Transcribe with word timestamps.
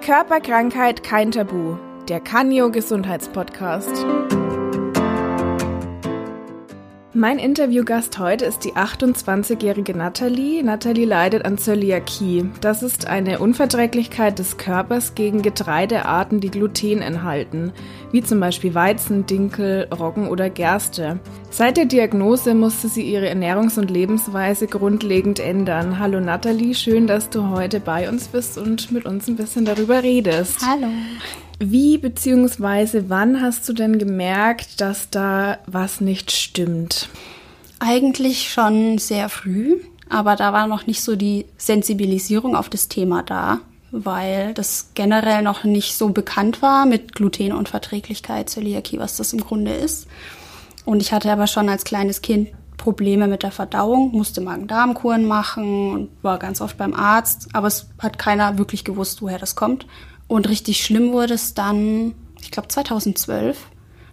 Körperkrankheit 0.00 1.02
kein 1.02 1.30
Tabu. 1.30 1.76
Der 2.08 2.20
Canio 2.20 2.70
Gesundheitspodcast. 2.70 4.06
Mein 7.20 7.38
Interviewgast 7.38 8.18
heute 8.18 8.46
ist 8.46 8.64
die 8.64 8.72
28-jährige 8.72 9.94
Nathalie. 9.94 10.62
Nathalie 10.62 11.04
leidet 11.04 11.44
an 11.44 11.58
Zöliakie. 11.58 12.48
Das 12.62 12.82
ist 12.82 13.08
eine 13.08 13.40
Unverträglichkeit 13.40 14.38
des 14.38 14.56
Körpers 14.56 15.14
gegen 15.14 15.42
Getreidearten, 15.42 16.40
die 16.40 16.48
Gluten 16.48 17.02
enthalten, 17.02 17.74
wie 18.10 18.22
zum 18.22 18.40
Beispiel 18.40 18.74
Weizen, 18.74 19.26
Dinkel, 19.26 19.86
Roggen 19.92 20.28
oder 20.28 20.48
Gerste. 20.48 21.20
Seit 21.50 21.76
der 21.76 21.84
Diagnose 21.84 22.54
musste 22.54 22.88
sie 22.88 23.02
ihre 23.02 23.28
Ernährungs- 23.28 23.78
und 23.78 23.90
Lebensweise 23.90 24.66
grundlegend 24.66 25.40
ändern. 25.40 25.98
Hallo 25.98 26.20
Nathalie, 26.20 26.74
schön, 26.74 27.06
dass 27.06 27.28
du 27.28 27.50
heute 27.50 27.80
bei 27.80 28.08
uns 28.08 28.28
bist 28.28 28.56
und 28.56 28.92
mit 28.92 29.04
uns 29.04 29.28
ein 29.28 29.36
bisschen 29.36 29.66
darüber 29.66 30.02
redest. 30.02 30.64
Hallo. 30.66 30.88
Wie 31.62 31.98
bzw. 31.98 33.04
wann 33.08 33.42
hast 33.42 33.68
du 33.68 33.74
denn 33.74 33.98
gemerkt, 33.98 34.80
dass 34.80 35.10
da 35.10 35.58
was 35.66 36.00
nicht 36.00 36.30
stimmt? 36.32 37.10
Eigentlich 37.78 38.50
schon 38.50 38.96
sehr 38.96 39.28
früh, 39.28 39.76
aber 40.08 40.36
da 40.36 40.54
war 40.54 40.66
noch 40.66 40.86
nicht 40.86 41.02
so 41.02 41.16
die 41.16 41.44
Sensibilisierung 41.58 42.56
auf 42.56 42.70
das 42.70 42.88
Thema 42.88 43.22
da, 43.22 43.60
weil 43.90 44.54
das 44.54 44.92
generell 44.94 45.42
noch 45.42 45.62
nicht 45.64 45.96
so 45.96 46.08
bekannt 46.08 46.62
war 46.62 46.86
mit 46.86 47.14
Glutenunverträglichkeit, 47.14 48.48
Zöliakie, 48.48 48.98
was 48.98 49.18
das 49.18 49.34
im 49.34 49.42
Grunde 49.42 49.74
ist. 49.74 50.06
Und 50.86 51.02
ich 51.02 51.12
hatte 51.12 51.30
aber 51.30 51.46
schon 51.46 51.68
als 51.68 51.84
kleines 51.84 52.22
Kind 52.22 52.48
Probleme 52.78 53.28
mit 53.28 53.42
der 53.42 53.52
Verdauung, 53.52 54.12
musste 54.12 54.40
Magen-Darm-Kuren 54.40 55.26
machen 55.26 55.92
und 55.92 56.10
war 56.22 56.38
ganz 56.38 56.62
oft 56.62 56.78
beim 56.78 56.94
Arzt, 56.94 57.48
aber 57.52 57.66
es 57.66 57.90
hat 57.98 58.18
keiner 58.18 58.56
wirklich 58.56 58.84
gewusst, 58.84 59.20
woher 59.20 59.38
das 59.38 59.56
kommt. 59.56 59.84
Und 60.30 60.48
richtig 60.48 60.84
schlimm 60.84 61.10
wurde 61.10 61.34
es 61.34 61.54
dann, 61.54 62.14
ich 62.40 62.52
glaube 62.52 62.68
2012. 62.68 63.58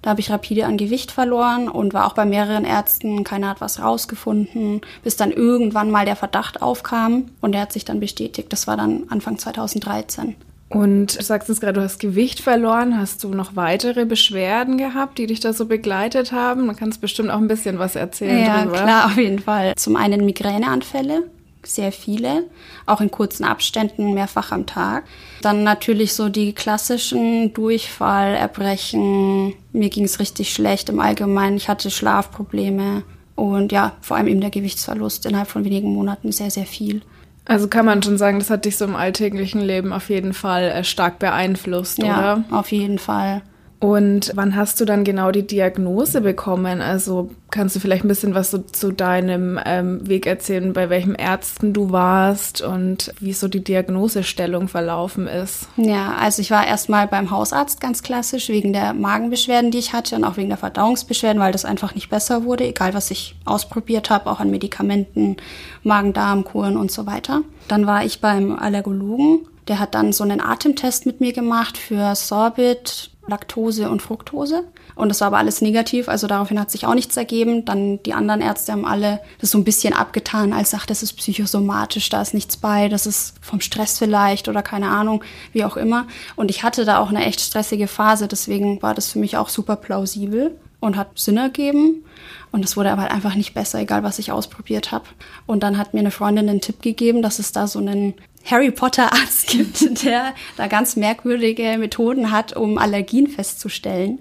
Da 0.02 0.10
habe 0.10 0.20
ich 0.20 0.32
rapide 0.32 0.66
an 0.66 0.76
Gewicht 0.76 1.12
verloren 1.12 1.70
und 1.70 1.94
war 1.94 2.08
auch 2.08 2.14
bei 2.14 2.26
mehreren 2.26 2.66
Ärzten, 2.66 3.24
keiner 3.24 3.50
hat 3.50 3.62
was 3.62 3.80
rausgefunden, 3.80 4.82
bis 5.04 5.16
dann 5.16 5.32
irgendwann 5.32 5.92
mal 5.92 6.06
der 6.06 6.16
Verdacht 6.16 6.64
aufkam 6.64 7.26
und 7.40 7.52
der 7.52 7.62
hat 7.62 7.72
sich 7.72 7.86
dann 7.86 8.00
bestätigt. 8.00 8.52
Das 8.52 8.66
war 8.66 8.76
dann 8.76 9.04
Anfang 9.10 9.38
2013. 9.38 10.36
Und 10.70 11.20
du 11.20 11.24
sagst 11.24 11.52
es 11.52 11.62
gerade, 11.62 11.74
du 11.74 11.84
hast 11.84 12.00
Gewicht 12.00 12.40
verloren. 12.40 12.98
Hast 12.98 13.24
du 13.24 13.30
noch 13.30 13.56
weitere 13.56 14.06
Beschwerden 14.06 14.80
gehabt, 14.80 15.20
die 15.20 15.28
dich 15.28 15.40
da 15.40 15.54
so 15.54 15.68
begleitet 15.68 16.32
haben? 16.32 16.66
Man 16.66 16.76
kann 16.76 16.90
es 16.90 16.98
bestimmt 16.98 17.30
auch 17.30 17.38
ein 17.38 17.48
bisschen 17.48 17.78
was 17.78 17.96
erzählen 17.96 18.44
ja, 18.44 18.64
drüber. 18.64 18.82
klar, 18.82 19.06
auf 19.06 19.18
jeden 19.18 19.40
Fall. 19.40 19.74
Zum 19.76 19.96
einen 19.96 20.26
Migräneanfälle, 20.26 21.30
sehr 21.68 21.92
viele, 21.92 22.46
auch 22.86 23.02
in 23.02 23.12
kurzen 23.12 23.44
Abständen, 23.44 24.14
mehrfach 24.14 24.52
am 24.52 24.66
Tag. 24.66 25.04
Dann 25.42 25.64
natürlich 25.64 26.14
so 26.14 26.30
die 26.30 26.54
klassischen 26.54 27.54
Durchfall, 27.54 28.36
Erbrechen. 28.36 29.54
Mir 29.74 29.90
ging 29.90 30.06
es 30.06 30.20
richtig 30.20 30.54
schlecht 30.54 30.90
im 30.90 31.00
Allgemeinen. 31.00 31.58
Ich 31.58 31.70
hatte 31.70 31.92
Schlafprobleme 31.92 33.04
und 33.36 33.72
ja, 33.72 33.94
vor 34.02 34.18
allem 34.18 34.28
eben 34.28 34.42
der 34.42 34.50
Gewichtsverlust 34.50 35.26
innerhalb 35.26 35.50
von 35.50 35.64
wenigen 35.64 35.94
Monaten 35.94 36.32
sehr, 36.32 36.52
sehr 36.52 36.66
viel. 36.66 37.02
Also 37.46 37.68
kann 37.70 37.86
man 37.86 38.04
schon 38.04 38.18
sagen, 38.18 38.40
das 38.40 38.50
hat 38.50 38.66
dich 38.66 38.76
so 38.76 38.86
im 38.86 38.96
alltäglichen 38.96 39.62
Leben 39.62 39.94
auf 39.94 40.10
jeden 40.10 40.34
Fall 40.34 40.64
äh, 40.64 40.84
stark 40.84 41.20
beeinflusst, 41.20 42.00
ja, 42.00 42.18
oder? 42.18 42.44
auf 42.52 42.72
jeden 42.72 43.00
Fall. 43.00 43.42
Und 43.80 44.32
wann 44.34 44.56
hast 44.56 44.80
du 44.82 44.86
dann 44.86 45.04
genau 45.04 45.30
die 45.30 45.46
Diagnose 45.46 46.22
bekommen? 46.22 46.82
Also 46.82 47.30
kannst 47.52 47.76
du 47.76 47.80
vielleicht 47.80 48.04
ein 48.04 48.08
bisschen 48.08 48.34
was 48.34 48.50
so 48.50 48.58
zu 48.58 48.92
deinem 48.92 49.60
ähm, 49.64 50.08
Weg 50.08 50.26
erzählen, 50.26 50.74
bei 50.74 50.90
welchem 50.90 51.16
Ärzten 51.18 51.74
du 51.74 51.92
warst 51.92 52.62
und 52.64 53.14
wie 53.20 53.34
so 53.34 53.48
die 53.48 53.64
Diagnosestellung 53.64 54.68
verlaufen 54.68 55.28
ist? 55.28 55.68
Ja, 55.78 56.16
also 56.20 56.42
ich 56.42 56.50
war 56.50 56.66
erstmal 56.66 57.08
beim 57.08 57.30
Hausarzt 57.30 57.80
ganz 57.80 58.02
klassisch 58.02 58.50
wegen 58.50 58.74
der 58.74 58.94
Magenbeschwerden, 58.94 59.70
die 59.70 59.78
ich 59.78 59.94
hatte 59.94 60.16
und 60.16 60.24
auch 60.24 60.38
wegen 60.38 60.50
der 60.50 60.58
Verdauungsbeschwerden, 60.58 61.40
weil 61.40 61.52
das 61.52 61.66
einfach 61.66 61.94
nicht 61.94 62.10
besser 62.10 62.46
wurde, 62.46 62.66
egal 62.66 62.96
was 62.96 63.12
ich 63.12 63.36
ausprobiert 63.46 64.10
habe, 64.10 64.32
auch 64.32 64.40
an 64.40 64.50
Medikamenten, 64.50 65.38
Magen-Darm-Kuren 65.84 66.78
und 66.78 66.92
so 66.92 67.06
weiter. 67.06 67.42
Dann 67.68 67.86
war 67.86 68.04
ich 68.04 68.22
beim 68.22 68.58
Allergologen. 68.58 69.48
Der 69.68 69.80
hat 69.80 69.96
dann 69.96 70.14
so 70.14 70.24
einen 70.24 70.42
Atemtest 70.42 71.06
mit 71.06 71.20
mir 71.20 71.34
gemacht 71.34 71.78
für 71.78 72.16
Sorbit, 72.16 73.12
Laktose 73.28 73.90
und 73.90 74.02
Fructose. 74.02 74.64
Und 74.96 75.10
das 75.10 75.22
war 75.22 75.28
aber 75.28 75.38
alles 75.38 75.62
negativ, 75.62 76.10
also 76.10 76.28
daraufhin 76.28 76.60
hat 76.60 76.72
sich 76.72 76.86
auch 76.86 76.96
nichts 76.96 77.16
ergeben. 77.18 77.66
Dann 77.66 78.02
die 78.04 78.14
anderen 78.14 78.42
Ärzte 78.42 78.72
haben 78.72 78.86
alle 78.86 79.20
das 79.40 79.52
so 79.52 79.58
ein 79.58 79.64
bisschen 79.64 79.94
abgetan, 79.94 80.54
als 80.54 80.72
sagt, 80.72 80.90
das 80.90 81.04
ist 81.04 81.14
psychosomatisch, 81.14 82.10
da 82.10 82.22
ist 82.22 82.34
nichts 82.34 82.58
bei, 82.58 82.90
das 82.90 83.06
ist 83.06 83.36
vom 83.42 83.62
Stress 83.62 84.00
vielleicht 84.00 84.48
oder 84.48 84.64
keine 84.64 84.90
Ahnung, 84.90 85.24
wie 85.54 85.64
auch 85.64 85.78
immer. 85.78 86.08
Und 86.36 86.50
ich 86.50 86.64
hatte 86.64 86.86
da 86.86 87.00
auch 87.00 87.10
eine 87.10 87.26
echt 87.26 87.42
stressige 87.42 87.88
Phase, 87.88 88.28
deswegen 88.28 88.82
war 88.82 88.94
das 88.94 89.12
für 89.12 89.20
mich 89.20 89.38
auch 89.38 89.50
super 89.50 89.76
plausibel 89.76 90.56
und 90.80 90.96
hat 90.96 91.18
Sinn 91.18 91.38
ergeben. 91.38 92.04
Und 92.52 92.64
es 92.64 92.78
wurde 92.78 92.92
aber 92.92 93.04
halt 93.04 93.12
einfach 93.12 93.36
nicht 93.36 93.54
besser, 93.54 93.80
egal 93.80 94.04
was 94.04 94.20
ich 94.20 94.32
ausprobiert 94.32 94.92
habe. 94.92 95.06
Und 95.46 95.64
dann 95.64 95.78
hat 95.78 95.94
mir 95.94 96.00
eine 96.00 96.12
Freundin 96.12 96.50
einen 96.50 96.62
Tipp 96.62 96.82
gegeben, 96.82 97.22
dass 97.22 97.40
es 97.40 97.52
da 97.52 97.68
so 97.68 97.80
einen 97.80 98.14
Harry 98.46 98.72
Potter 98.72 99.12
Arzt 99.12 99.48
gibt, 99.48 100.04
der 100.04 100.34
da 100.56 100.68
ganz 100.68 100.96
merkwürdige 100.96 101.78
Methoden 101.78 102.32
hat, 102.32 102.56
um 102.56 102.78
Allergien 102.78 103.28
festzustellen. 103.28 104.20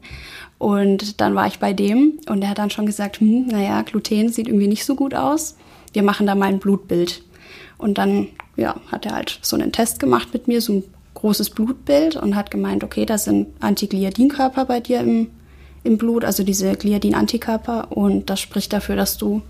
Und 0.59 1.21
dann 1.21 1.35
war 1.35 1.47
ich 1.47 1.59
bei 1.59 1.73
dem 1.73 2.19
und 2.29 2.41
der 2.41 2.51
hat 2.51 2.59
dann 2.59 2.71
schon 2.71 2.87
gesagt, 2.87 3.21
hm, 3.21 3.47
naja, 3.49 3.83
Gluten 3.83 4.31
sieht 4.31 4.49
irgendwie 4.49 4.69
nicht 4.69 4.87
so 4.87 4.95
gut 4.95 5.15
aus. 5.15 5.57
Wir 5.93 6.03
machen 6.03 6.27
da 6.27 6.35
mal 6.35 6.49
ein 6.49 6.59
Blutbild. 6.59 7.23
Und 7.79 7.99
dann, 7.99 8.29
ja, 8.57 8.81
hat 8.91 9.05
er 9.05 9.13
halt 9.13 9.39
so 9.43 9.57
einen 9.57 9.73
Test 9.73 10.01
gemacht 10.01 10.29
mit 10.33 10.49
mir, 10.49 10.63
so 10.63 10.73
ein 10.73 10.85
großes 11.15 11.51
Blutbild 11.51 12.17
und 12.17 12.37
hat 12.37 12.51
gemeint, 12.51 12.85
okay, 12.85 13.05
da 13.05 13.19
sind 13.19 13.49
Antigliadinkörper 13.61 14.65
bei 14.65 14.81
dir 14.81 15.01
im, 15.01 15.29
im 15.87 15.99
Blut, 15.99 16.25
also 16.25 16.43
diese 16.43 16.75
Gliadin-Antikörper 16.75 17.93
und 17.93 18.29
das 18.29 18.41
spricht 18.41 18.73
dafür, 18.73 18.97
dass 18.97 19.17
du 19.17 19.43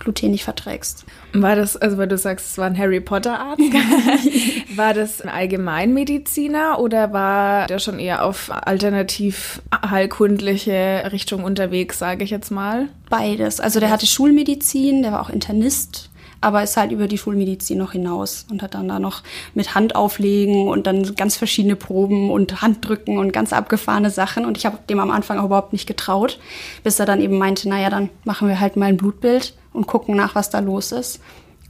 Gluten 0.00 0.32
nicht 0.32 0.44
verträgst. 0.44 1.04
War 1.32 1.54
das, 1.54 1.76
also 1.76 1.98
weil 1.98 2.08
du 2.08 2.18
sagst, 2.18 2.50
es 2.50 2.58
war 2.58 2.66
ein 2.66 2.76
Harry 2.76 3.00
Potter 3.00 3.38
Arzt, 3.38 3.62
war 4.76 4.92
das 4.92 5.20
ein 5.20 5.28
Allgemeinmediziner 5.28 6.80
oder 6.80 7.12
war 7.12 7.66
der 7.68 7.78
schon 7.78 7.98
eher 7.98 8.24
auf 8.24 8.50
alternativ 8.50 9.62
heilkundliche 9.88 11.08
Richtung 11.12 11.44
unterwegs, 11.44 11.98
sage 11.98 12.24
ich 12.24 12.30
jetzt 12.30 12.50
mal? 12.50 12.88
Beides. 13.08 13.60
Also 13.60 13.78
der 13.78 13.90
hatte 13.90 14.06
Schulmedizin, 14.06 15.02
der 15.02 15.12
war 15.12 15.22
auch 15.22 15.30
Internist 15.30 16.10
aber 16.44 16.62
ist 16.62 16.76
halt 16.76 16.92
über 16.92 17.08
die 17.08 17.16
Schulmedizin 17.16 17.78
noch 17.78 17.92
hinaus 17.92 18.44
und 18.50 18.62
hat 18.62 18.74
dann 18.74 18.86
da 18.86 18.98
noch 18.98 19.22
mit 19.54 19.74
Hand 19.74 19.96
auflegen 19.96 20.68
und 20.68 20.86
dann 20.86 21.14
ganz 21.14 21.36
verschiedene 21.36 21.74
Proben 21.74 22.30
und 22.30 22.60
Handdrücken 22.60 23.18
und 23.18 23.32
ganz 23.32 23.52
abgefahrene 23.52 24.10
Sachen. 24.10 24.44
Und 24.44 24.58
ich 24.58 24.66
habe 24.66 24.78
dem 24.88 25.00
am 25.00 25.10
Anfang 25.10 25.38
auch 25.38 25.46
überhaupt 25.46 25.72
nicht 25.72 25.86
getraut, 25.86 26.38
bis 26.82 27.00
er 27.00 27.06
dann 27.06 27.22
eben 27.22 27.38
meinte, 27.38 27.68
naja, 27.68 27.88
dann 27.88 28.10
machen 28.24 28.48
wir 28.48 28.60
halt 28.60 28.76
mal 28.76 28.86
ein 28.86 28.98
Blutbild 28.98 29.54
und 29.72 29.86
gucken 29.86 30.16
nach, 30.16 30.34
was 30.34 30.50
da 30.50 30.58
los 30.58 30.92
ist. 30.92 31.20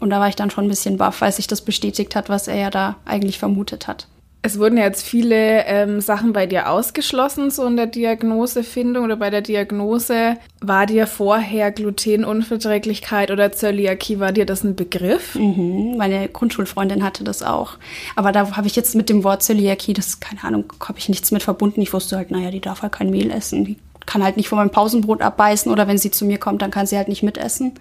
Und 0.00 0.10
da 0.10 0.18
war 0.18 0.28
ich 0.28 0.36
dann 0.36 0.50
schon 0.50 0.64
ein 0.64 0.68
bisschen 0.68 0.98
baff, 0.98 1.20
weil 1.20 1.30
sich 1.30 1.46
das 1.46 1.62
bestätigt 1.62 2.16
hat, 2.16 2.28
was 2.28 2.48
er 2.48 2.56
ja 2.56 2.70
da 2.70 2.96
eigentlich 3.04 3.38
vermutet 3.38 3.86
hat. 3.86 4.08
Es 4.47 4.59
wurden 4.59 4.77
ja 4.77 4.84
jetzt 4.84 5.06
viele 5.06 5.65
ähm, 5.65 6.03
Sachen 6.03 6.34
bei 6.34 6.44
dir 6.44 6.69
ausgeschlossen, 6.69 7.50
so 7.50 7.65
in 7.65 7.78
der 7.78 7.87
Diagnosefindung 7.87 9.05
oder 9.05 9.16
bei 9.16 9.31
der 9.31 9.41
Diagnose. 9.41 10.37
War 10.60 10.84
dir 10.84 11.06
vorher 11.06 11.72
Glutenunverträglichkeit 11.72 13.31
oder 13.31 13.53
Zöliakie, 13.53 14.21
war 14.21 14.32
dir 14.32 14.44
das 14.44 14.62
ein 14.62 14.77
Begriff? 14.77 15.34
Mhm, 15.34 15.97
meine 15.97 16.28
Grundschulfreundin 16.28 17.03
hatte 17.03 17.25
das 17.25 17.43
auch. 17.43 17.78
Aber 18.16 18.32
da 18.32 18.55
habe 18.55 18.66
ich 18.66 18.77
jetzt 18.77 18.94
mit 18.94 19.09
dem 19.09 19.25
Wort 19.25 19.43
Zöliakie, 19.43 19.94
das, 19.94 20.21
keine 20.21 20.44
Ahnung, 20.44 20.71
habe 20.87 20.99
ich 20.99 21.09
nichts 21.09 21.31
mit 21.31 21.43
verbunden. 21.43 21.81
Ich 21.81 21.94
wusste 21.94 22.19
halt, 22.19 22.31
naja, 22.31 22.50
die 22.50 22.61
darf 22.61 22.82
halt 22.82 22.93
kein 22.93 23.09
Mehl 23.09 23.31
essen. 23.31 23.65
Die 23.65 23.78
kann 24.05 24.22
halt 24.22 24.37
nicht 24.37 24.50
von 24.50 24.59
meinem 24.59 24.69
Pausenbrot 24.69 25.22
abbeißen 25.22 25.72
oder 25.72 25.88
wenn 25.88 25.97
sie 25.97 26.11
zu 26.11 26.26
mir 26.26 26.37
kommt, 26.37 26.61
dann 26.61 26.71
kann 26.71 26.87
sie 26.87 26.99
halt 26.99 27.09
nicht 27.09 27.22
mitessen. 27.22 27.72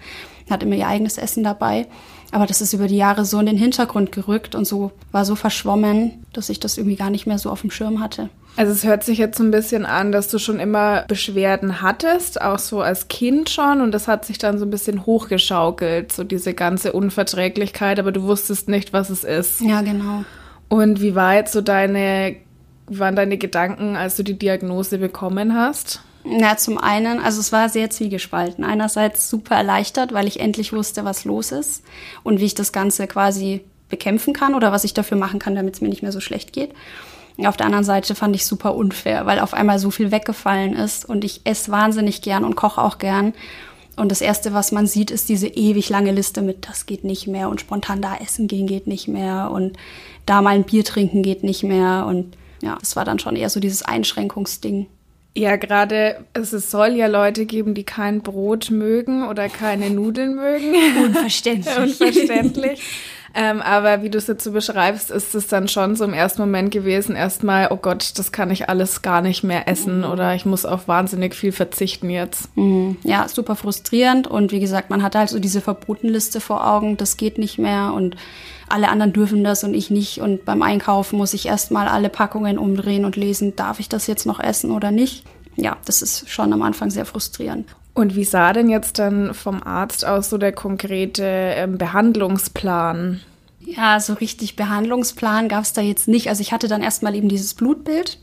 Hat 0.50 0.63
immer 0.63 0.75
ihr 0.75 0.88
eigenes 0.88 1.18
Essen 1.18 1.44
dabei. 1.44 1.88
Aber 2.33 2.47
das 2.47 2.61
ist 2.61 2.73
über 2.73 2.88
die 2.88 2.97
Jahre 2.97 3.25
so 3.25 3.39
in 3.39 3.45
den 3.45 3.57
Hintergrund 3.57 4.11
gerückt 4.11 4.55
und 4.55 4.66
so 4.66 4.91
war 5.11 5.23
so 5.23 5.35
verschwommen, 5.35 6.25
dass 6.33 6.50
ich 6.50 6.59
das 6.59 6.77
irgendwie 6.77 6.95
gar 6.95 7.12
nicht 7.12 7.27
mehr 7.27 7.38
so 7.38 7.51
auf 7.51 7.62
dem 7.62 7.69
Schirm 7.69 8.00
hatte. 8.00 8.30
Also 8.56 8.71
es 8.71 8.83
hört 8.83 9.03
sich 9.03 9.19
jetzt 9.19 9.38
so 9.38 9.44
ein 9.44 9.51
bisschen 9.51 9.85
an, 9.85 10.12
dass 10.12 10.30
du 10.30 10.39
schon 10.39 10.59
immer 10.59 11.03
Beschwerden 11.07 11.81
hattest, 11.81 12.41
auch 12.41 12.59
so 12.59 12.81
als 12.81 13.07
Kind 13.07 13.50
schon, 13.50 13.81
und 13.81 13.91
das 13.91 14.07
hat 14.07 14.25
sich 14.25 14.38
dann 14.39 14.57
so 14.57 14.65
ein 14.65 14.71
bisschen 14.71 15.06
hochgeschaukelt, 15.06 16.12
so 16.12 16.24
diese 16.24 16.53
ganze 16.53 16.94
Unverträglichkeit, 16.94 18.00
aber 18.00 18.12
du 18.12 18.24
wusstest 18.24 18.68
nicht, 18.68 18.94
was 18.94 19.09
es 19.09 19.24
ist. 19.24 19.62
Ja, 19.62 19.81
genau. 19.81 20.24
Und 20.69 21.01
wie 21.01 21.13
war 21.15 21.35
jetzt 21.35 21.53
so 21.53 21.62
deine, 21.62 22.35
waren 22.88 23.15
deine 23.15 23.38
Gedanken, 23.38 23.95
als 23.95 24.15
du 24.15 24.24
die 24.24 24.38
Diagnose 24.38 24.97
bekommen 24.97 25.56
hast? 25.56 26.01
Na, 26.25 26.55
zum 26.57 26.77
einen, 26.77 27.19
also 27.19 27.39
es 27.39 27.51
war 27.51 27.67
sehr 27.67 27.89
zwiegespalten. 27.89 28.63
Einerseits 28.63 29.29
super 29.29 29.55
erleichtert, 29.55 30.13
weil 30.13 30.27
ich 30.27 30.39
endlich 30.39 30.71
wusste, 30.71 31.03
was 31.03 31.25
los 31.25 31.51
ist 31.51 31.83
und 32.23 32.39
wie 32.39 32.45
ich 32.45 32.55
das 32.55 32.71
Ganze 32.71 33.07
quasi 33.07 33.61
bekämpfen 33.89 34.33
kann 34.33 34.55
oder 34.55 34.71
was 34.71 34.85
ich 34.85 34.93
dafür 34.93 35.17
machen 35.17 35.39
kann, 35.39 35.55
damit 35.55 35.75
es 35.75 35.81
mir 35.81 35.89
nicht 35.89 36.01
mehr 36.01 36.11
so 36.13 36.21
schlecht 36.21 36.53
geht. 36.53 36.71
Auf 37.37 37.57
der 37.57 37.65
anderen 37.65 37.83
Seite 37.83 38.15
fand 38.15 38.35
ich 38.35 38.45
super 38.45 38.75
unfair, 38.75 39.25
weil 39.25 39.39
auf 39.39 39.53
einmal 39.53 39.79
so 39.79 39.91
viel 39.91 40.11
weggefallen 40.11 40.73
ist 40.73 41.03
und 41.03 41.23
ich 41.23 41.41
esse 41.45 41.71
wahnsinnig 41.71 42.21
gern 42.21 42.45
und 42.45 42.55
koche 42.55 42.81
auch 42.81 42.99
gern. 42.99 43.33
Und 43.95 44.11
das 44.11 44.21
Erste, 44.21 44.53
was 44.53 44.71
man 44.71 44.87
sieht, 44.87 45.11
ist 45.11 45.29
diese 45.29 45.47
ewig 45.47 45.89
lange 45.89 46.11
Liste 46.11 46.41
mit, 46.41 46.67
das 46.67 46.85
geht 46.85 47.03
nicht 47.03 47.27
mehr 47.27 47.49
und 47.49 47.61
spontan 47.61 48.01
da 48.01 48.15
essen 48.15 48.47
gehen 48.47 48.65
geht 48.65 48.87
nicht 48.87 49.07
mehr 49.07 49.51
und 49.51 49.77
da 50.25 50.41
mal 50.41 50.55
ein 50.55 50.63
Bier 50.63 50.83
trinken 50.83 51.21
geht 51.21 51.43
nicht 51.43 51.63
mehr. 51.63 52.05
Und 52.07 52.35
ja, 52.61 52.77
das 52.79 52.95
war 52.95 53.05
dann 53.05 53.19
schon 53.19 53.35
eher 53.35 53.49
so 53.49 53.59
dieses 53.59 53.83
Einschränkungsding. 53.83 54.87
Ja, 55.35 55.56
gerade 55.56 56.24
es 56.33 56.51
soll 56.51 56.89
ja 56.89 57.07
Leute 57.07 57.45
geben, 57.45 57.74
die 57.74 57.83
kein 57.83 58.21
Brot 58.21 58.69
mögen 58.69 59.27
oder 59.27 59.50
keine 59.50 59.89
Nudeln 59.89 60.35
mögen. 60.35 60.75
Unverständlich. 61.03 61.77
Unverständlich. 61.80 62.81
Ähm, 63.35 63.62
aber 63.62 64.03
wie 64.03 64.09
du 64.09 64.19
es 64.19 64.27
jetzt 64.27 64.44
so 64.44 64.51
beschreibst, 64.51 65.09
ist 65.09 65.33
es 65.33 65.47
dann 65.47 65.68
schon 65.68 65.95
so 65.95 66.03
im 66.03 66.13
ersten 66.13 66.41
Moment 66.41 66.69
gewesen, 66.69 67.15
erstmal, 67.15 67.69
oh 67.71 67.77
Gott, 67.77 68.19
das 68.19 68.31
kann 68.31 68.51
ich 68.51 68.69
alles 68.69 69.01
gar 69.01 69.21
nicht 69.21 69.44
mehr 69.44 69.68
essen 69.68 70.00
mhm. 70.00 70.06
oder 70.06 70.35
ich 70.35 70.45
muss 70.45 70.65
auf 70.65 70.88
wahnsinnig 70.88 71.33
viel 71.33 71.51
verzichten 71.51 72.12
jetzt. 72.12 72.56
Mhm. 72.56 72.97
Ja, 73.03 73.27
super 73.27 73.56
frustrierend 73.56 74.27
und 74.27 74.51
wie 74.51 74.59
gesagt, 74.59 74.91
man 74.91 75.01
hat 75.01 75.15
halt 75.15 75.30
so 75.30 75.39
diese 75.39 75.62
Verbotenliste 75.62 76.41
vor 76.41 76.68
Augen, 76.68 76.95
das 76.95 77.18
geht 77.18 77.39
nicht 77.39 77.57
mehr 77.57 77.94
und 77.94 78.15
alle 78.69 78.89
anderen 78.89 79.13
dürfen 79.13 79.44
das 79.44 79.63
und 79.63 79.74
ich 79.74 79.89
nicht. 79.89 80.19
Und 80.19 80.45
beim 80.45 80.62
Einkaufen 80.62 81.18
muss 81.18 81.33
ich 81.33 81.47
erstmal 81.47 81.88
alle 81.88 82.09
Packungen 82.09 82.57
umdrehen 82.57 83.06
und 83.06 83.15
lesen, 83.15 83.56
darf 83.56 83.80
ich 83.80 83.89
das 83.89 84.07
jetzt 84.07 84.25
noch 84.25 84.39
essen 84.39 84.71
oder 84.71 84.91
nicht. 84.91 85.25
Ja, 85.56 85.77
das 85.85 86.01
ist 86.01 86.30
schon 86.30 86.53
am 86.53 86.62
Anfang 86.62 86.89
sehr 86.89 87.06
frustrierend. 87.06 87.68
Und 87.94 88.16
wie 88.16 88.24
sah 88.24 88.54
denn 88.54 88.69
jetzt 88.69 88.98
dann 88.98 89.34
vom 89.34 89.62
Arzt 89.62 90.06
aus 90.06 90.30
so 90.30 90.38
der 90.38 90.51
konkrete 90.51 91.24
ähm, 91.24 91.78
Behandlungsplan? 91.78 93.22
Ja, 93.60 94.00
so 94.00 94.13
richtig 94.13 94.56
Behandlungsplan 94.56 95.48
gab 95.48 95.63
es 95.63 95.74
da 95.74 95.81
jetzt 95.81 96.07
nicht. 96.07 96.30
Also 96.30 96.42
ich 96.42 96.51
hatte 96.51 96.68
dann 96.68 96.81
erstmal 96.81 97.16
eben 97.16 97.30
dieses 97.30 97.54
Blutbild 97.54 98.19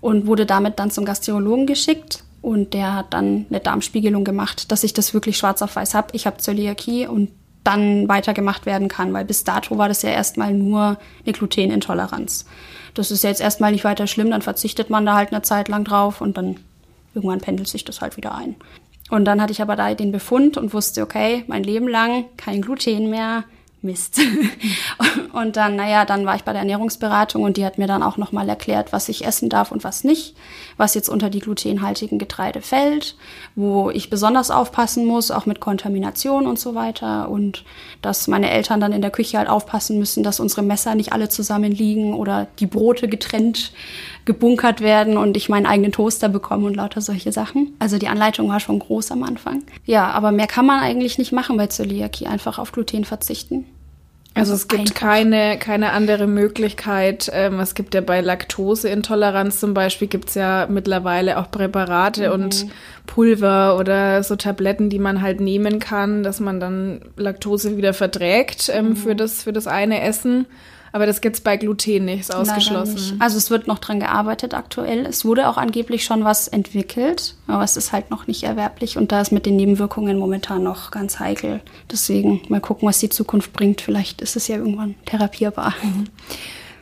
und 0.00 0.26
wurde 0.26 0.46
damit 0.46 0.78
dann 0.78 0.90
zum 0.90 1.04
Gastrologen 1.04 1.66
geschickt. 1.66 2.24
Und 2.42 2.72
der 2.72 2.94
hat 2.94 3.12
dann 3.12 3.44
eine 3.50 3.60
Darmspiegelung 3.60 4.24
gemacht, 4.24 4.72
dass 4.72 4.82
ich 4.82 4.94
das 4.94 5.12
wirklich 5.12 5.36
schwarz 5.36 5.60
auf 5.60 5.76
weiß 5.76 5.92
habe. 5.94 6.08
Ich 6.16 6.26
habe 6.26 6.38
Zöliakie 6.38 7.06
und 7.06 7.30
dann 7.64 8.08
weitergemacht 8.08 8.64
werden 8.64 8.88
kann, 8.88 9.12
weil 9.12 9.26
bis 9.26 9.44
dato 9.44 9.76
war 9.76 9.88
das 9.88 10.00
ja 10.00 10.08
erstmal 10.10 10.54
nur 10.54 10.96
eine 11.24 11.32
Glutenintoleranz. 11.34 12.46
Das 12.94 13.10
ist 13.10 13.22
jetzt 13.22 13.42
erstmal 13.42 13.72
nicht 13.72 13.84
weiter 13.84 14.06
schlimm, 14.06 14.30
dann 14.30 14.40
verzichtet 14.40 14.88
man 14.88 15.04
da 15.04 15.14
halt 15.14 15.32
eine 15.32 15.42
Zeit 15.42 15.68
lang 15.68 15.84
drauf 15.84 16.22
und 16.22 16.38
dann 16.38 16.56
irgendwann 17.14 17.40
pendelt 17.40 17.68
sich 17.68 17.84
das 17.84 18.00
halt 18.00 18.16
wieder 18.16 18.34
ein. 18.34 18.56
Und 19.10 19.24
dann 19.24 19.42
hatte 19.42 19.52
ich 19.52 19.60
aber 19.60 19.76
da 19.76 19.92
den 19.94 20.12
Befund 20.12 20.56
und 20.56 20.72
wusste, 20.72 21.02
okay, 21.02 21.44
mein 21.48 21.64
Leben 21.64 21.88
lang 21.88 22.24
kein 22.36 22.62
Gluten 22.62 23.10
mehr, 23.10 23.44
Mist. 23.82 24.20
und 25.32 25.56
dann, 25.56 25.76
naja, 25.76 26.04
dann 26.04 26.26
war 26.26 26.36
ich 26.36 26.42
bei 26.42 26.52
der 26.52 26.60
Ernährungsberatung 26.60 27.42
und 27.42 27.56
die 27.56 27.64
hat 27.64 27.78
mir 27.78 27.86
dann 27.86 28.02
auch 28.02 28.18
nochmal 28.18 28.46
erklärt, 28.46 28.92
was 28.92 29.08
ich 29.08 29.24
essen 29.24 29.48
darf 29.48 29.72
und 29.72 29.84
was 29.84 30.04
nicht, 30.04 30.36
was 30.76 30.94
jetzt 30.94 31.08
unter 31.08 31.30
die 31.30 31.38
glutenhaltigen 31.38 32.18
Getreide 32.18 32.60
fällt, 32.60 33.16
wo 33.54 33.88
ich 33.88 34.10
besonders 34.10 34.50
aufpassen 34.50 35.06
muss, 35.06 35.30
auch 35.30 35.46
mit 35.46 35.60
Kontamination 35.60 36.46
und 36.46 36.58
so 36.58 36.74
weiter 36.74 37.30
und 37.30 37.64
dass 38.02 38.28
meine 38.28 38.50
Eltern 38.50 38.80
dann 38.80 38.92
in 38.92 39.00
der 39.00 39.10
Küche 39.10 39.38
halt 39.38 39.48
aufpassen 39.48 39.98
müssen, 39.98 40.22
dass 40.22 40.40
unsere 40.40 40.62
Messer 40.62 40.94
nicht 40.94 41.14
alle 41.14 41.30
zusammen 41.30 41.72
liegen 41.72 42.12
oder 42.12 42.48
die 42.58 42.66
Brote 42.66 43.08
getrennt 43.08 43.72
gebunkert 44.24 44.80
werden 44.80 45.16
und 45.16 45.36
ich 45.36 45.48
meinen 45.48 45.66
eigenen 45.66 45.92
Toaster 45.92 46.28
bekomme 46.28 46.66
und 46.66 46.76
lauter 46.76 47.00
solche 47.00 47.32
Sachen. 47.32 47.74
Also 47.78 47.98
die 47.98 48.08
Anleitung 48.08 48.48
war 48.48 48.60
schon 48.60 48.78
groß 48.78 49.12
am 49.12 49.22
Anfang. 49.22 49.62
Ja, 49.84 50.10
aber 50.10 50.32
mehr 50.32 50.46
kann 50.46 50.66
man 50.66 50.80
eigentlich 50.80 51.18
nicht 51.18 51.32
machen 51.32 51.56
bei 51.56 51.66
Zöliakie, 51.66 52.26
einfach 52.26 52.58
auf 52.58 52.72
Gluten 52.72 53.04
verzichten. 53.04 53.64
Also, 54.32 54.54
es 54.54 54.68
gibt 54.68 54.94
keine, 54.94 55.58
keine 55.58 55.90
andere 55.90 56.28
Möglichkeit. 56.28 57.28
Ähm, 57.32 57.58
es 57.58 57.74
gibt 57.74 57.94
ja 57.94 58.00
bei 58.00 58.20
Laktoseintoleranz 58.20 59.58
zum 59.58 59.74
Beispiel, 59.74 60.06
gibt 60.06 60.28
es 60.28 60.36
ja 60.36 60.68
mittlerweile 60.70 61.38
auch 61.38 61.50
Präparate 61.50 62.28
mhm. 62.28 62.34
und 62.34 62.66
Pulver 63.06 63.76
oder 63.76 64.22
so 64.22 64.36
Tabletten, 64.36 64.88
die 64.88 65.00
man 65.00 65.20
halt 65.20 65.40
nehmen 65.40 65.80
kann, 65.80 66.22
dass 66.22 66.38
man 66.38 66.60
dann 66.60 67.00
Laktose 67.16 67.76
wieder 67.76 67.92
verträgt 67.92 68.70
ähm, 68.72 68.90
mhm. 68.90 68.96
für, 68.96 69.16
das, 69.16 69.42
für 69.42 69.52
das 69.52 69.66
eine 69.66 70.00
Essen. 70.00 70.46
Aber 70.92 71.06
das 71.06 71.20
gibt's 71.20 71.40
bei 71.40 71.56
Gluten 71.56 72.04
nicht, 72.04 72.20
ist 72.20 72.34
ausgeschlossen. 72.34 72.94
Nicht. 72.94 73.14
Also 73.20 73.36
es 73.36 73.50
wird 73.50 73.66
noch 73.66 73.78
dran 73.78 74.00
gearbeitet 74.00 74.54
aktuell. 74.54 75.06
Es 75.06 75.24
wurde 75.24 75.48
auch 75.48 75.56
angeblich 75.56 76.04
schon 76.04 76.24
was 76.24 76.48
entwickelt, 76.48 77.34
aber 77.46 77.62
es 77.62 77.76
ist 77.76 77.92
halt 77.92 78.10
noch 78.10 78.26
nicht 78.26 78.42
erwerblich 78.42 78.96
und 78.96 79.12
da 79.12 79.20
ist 79.20 79.32
mit 79.32 79.46
den 79.46 79.56
Nebenwirkungen 79.56 80.18
momentan 80.18 80.62
noch 80.62 80.90
ganz 80.90 81.18
heikel. 81.20 81.60
Deswegen 81.90 82.42
mal 82.48 82.60
gucken, 82.60 82.88
was 82.88 82.98
die 82.98 83.08
Zukunft 83.08 83.52
bringt. 83.52 83.80
Vielleicht 83.80 84.20
ist 84.20 84.36
es 84.36 84.48
ja 84.48 84.56
irgendwann 84.56 84.94
therapierbar. 85.06 85.74
Mhm. 85.82 86.04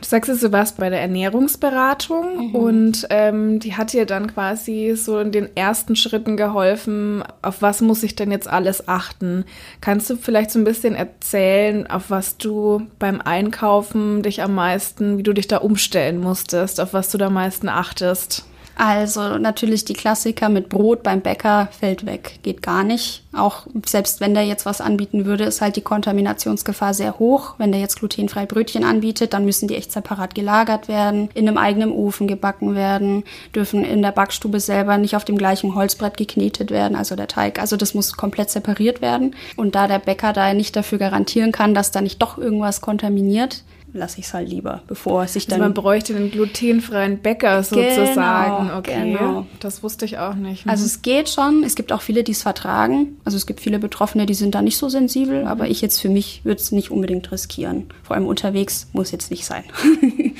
Sagst 0.09 0.27
jetzt, 0.27 0.41
du 0.41 0.51
warst 0.51 0.77
bei 0.77 0.89
der 0.89 1.01
Ernährungsberatung 1.01 2.47
mhm. 2.47 2.55
und 2.55 3.07
ähm, 3.11 3.59
die 3.59 3.75
hat 3.75 3.93
dir 3.93 4.07
dann 4.07 4.25
quasi 4.25 4.95
so 4.95 5.19
in 5.19 5.31
den 5.31 5.55
ersten 5.55 5.95
Schritten 5.95 6.35
geholfen, 6.35 7.23
auf 7.43 7.61
was 7.61 7.81
muss 7.81 8.01
ich 8.01 8.15
denn 8.15 8.31
jetzt 8.31 8.47
alles 8.47 8.87
achten? 8.87 9.45
Kannst 9.81 10.09
du 10.09 10.15
vielleicht 10.15 10.49
so 10.49 10.57
ein 10.57 10.63
bisschen 10.63 10.95
erzählen, 10.95 11.85
auf 11.85 12.09
was 12.09 12.37
du 12.37 12.87
beim 12.97 13.21
Einkaufen 13.21 14.23
dich 14.23 14.41
am 14.41 14.55
meisten, 14.55 15.19
wie 15.19 15.23
du 15.23 15.31
dich 15.31 15.47
da 15.47 15.57
umstellen 15.57 16.19
musstest, 16.19 16.81
auf 16.81 16.91
was 16.93 17.11
du 17.11 17.19
da 17.19 17.27
am 17.27 17.35
meisten 17.35 17.69
achtest? 17.69 18.45
Also 18.81 19.37
natürlich 19.37 19.83
die 19.83 19.93
Klassiker 19.93 20.47
mit 20.47 20.69
Brot 20.69 21.03
beim 21.03 21.19
Bäcker 21.19 21.67
fällt 21.77 22.05
weg, 22.05 22.39
geht 22.43 22.61
gar 22.61 22.85
nicht. 22.85 23.23
Auch 23.33 23.67
selbst 23.85 24.21
wenn 24.21 24.33
der 24.33 24.45
jetzt 24.45 24.65
was 24.65 24.79
anbieten 24.79 25.25
würde, 25.25 25.43
ist 25.43 25.59
halt 25.59 25.75
die 25.75 25.81
Kontaminationsgefahr 25.81 26.93
sehr 26.93 27.19
hoch. 27.19 27.55
Wenn 27.57 27.73
der 27.73 27.81
jetzt 27.81 27.99
glutenfreie 27.99 28.45
Brötchen 28.45 28.85
anbietet, 28.85 29.33
dann 29.33 29.43
müssen 29.43 29.67
die 29.67 29.75
echt 29.75 29.91
separat 29.91 30.33
gelagert 30.33 30.87
werden, 30.87 31.29
in 31.33 31.45
einem 31.45 31.57
eigenen 31.57 31.91
Ofen 31.91 32.25
gebacken 32.25 32.73
werden, 32.73 33.25
dürfen 33.53 33.83
in 33.83 34.01
der 34.01 34.13
Backstube 34.13 34.61
selber 34.61 34.97
nicht 34.97 35.17
auf 35.17 35.25
dem 35.25 35.37
gleichen 35.37 35.75
Holzbrett 35.75 36.15
geknetet 36.15 36.71
werden, 36.71 36.95
also 36.95 37.17
der 37.17 37.27
Teig. 37.27 37.59
Also 37.59 37.75
das 37.75 37.93
muss 37.93 38.15
komplett 38.15 38.49
separiert 38.49 39.01
werden. 39.01 39.35
Und 39.57 39.75
da 39.75 39.89
der 39.89 39.99
Bäcker 39.99 40.31
da 40.31 40.53
nicht 40.53 40.77
dafür 40.77 40.99
garantieren 40.99 41.51
kann, 41.51 41.73
dass 41.73 41.91
da 41.91 41.99
nicht 41.99 42.21
doch 42.21 42.37
irgendwas 42.37 42.79
kontaminiert, 42.79 43.61
lasse 43.93 44.19
ich 44.19 44.25
es 44.25 44.33
halt 44.33 44.49
lieber, 44.49 44.81
bevor 44.87 45.23
es 45.23 45.33
sich 45.33 45.43
also 45.43 45.51
dann. 45.51 45.61
Also 45.61 45.69
man 45.69 45.73
bräuchte 45.73 46.15
einen 46.15 46.31
glutenfreien 46.31 47.19
Bäcker 47.19 47.63
sozusagen. 47.63 48.67
Genau, 48.67 48.77
okay. 48.77 49.11
Genau. 49.13 49.45
Das 49.59 49.83
wusste 49.83 50.05
ich 50.05 50.17
auch 50.17 50.35
nicht. 50.35 50.67
Also 50.67 50.85
es 50.85 51.01
geht 51.01 51.29
schon. 51.29 51.63
Es 51.63 51.75
gibt 51.75 51.91
auch 51.91 52.01
viele, 52.01 52.23
die 52.23 52.31
es 52.31 52.43
vertragen. 52.43 53.17
Also 53.25 53.37
es 53.37 53.45
gibt 53.45 53.59
viele 53.59 53.79
Betroffene, 53.79 54.25
die 54.25 54.33
sind 54.33 54.55
da 54.55 54.61
nicht 54.61 54.77
so 54.77 54.89
sensibel, 54.89 55.41
mhm. 55.41 55.47
aber 55.47 55.67
ich 55.67 55.81
jetzt 55.81 56.01
für 56.01 56.09
mich 56.09 56.41
würde 56.43 56.61
es 56.61 56.71
nicht 56.71 56.91
unbedingt 56.91 57.31
riskieren. 57.31 57.85
Vor 58.03 58.15
allem 58.15 58.27
unterwegs 58.27 58.87
muss 58.93 59.11
jetzt 59.11 59.31
nicht 59.31 59.45
sein. 59.45 59.63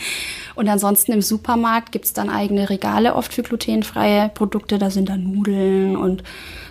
Und 0.55 0.67
ansonsten 0.67 1.13
im 1.13 1.21
Supermarkt 1.21 1.91
gibt 1.91 2.05
es 2.05 2.13
dann 2.13 2.29
eigene 2.29 2.69
Regale 2.69 3.15
oft 3.15 3.33
für 3.33 3.43
glutenfreie 3.43 4.29
Produkte. 4.29 4.77
Da 4.77 4.89
sind 4.89 5.07
dann 5.07 5.23
Nudeln 5.23 5.95
und 5.95 6.23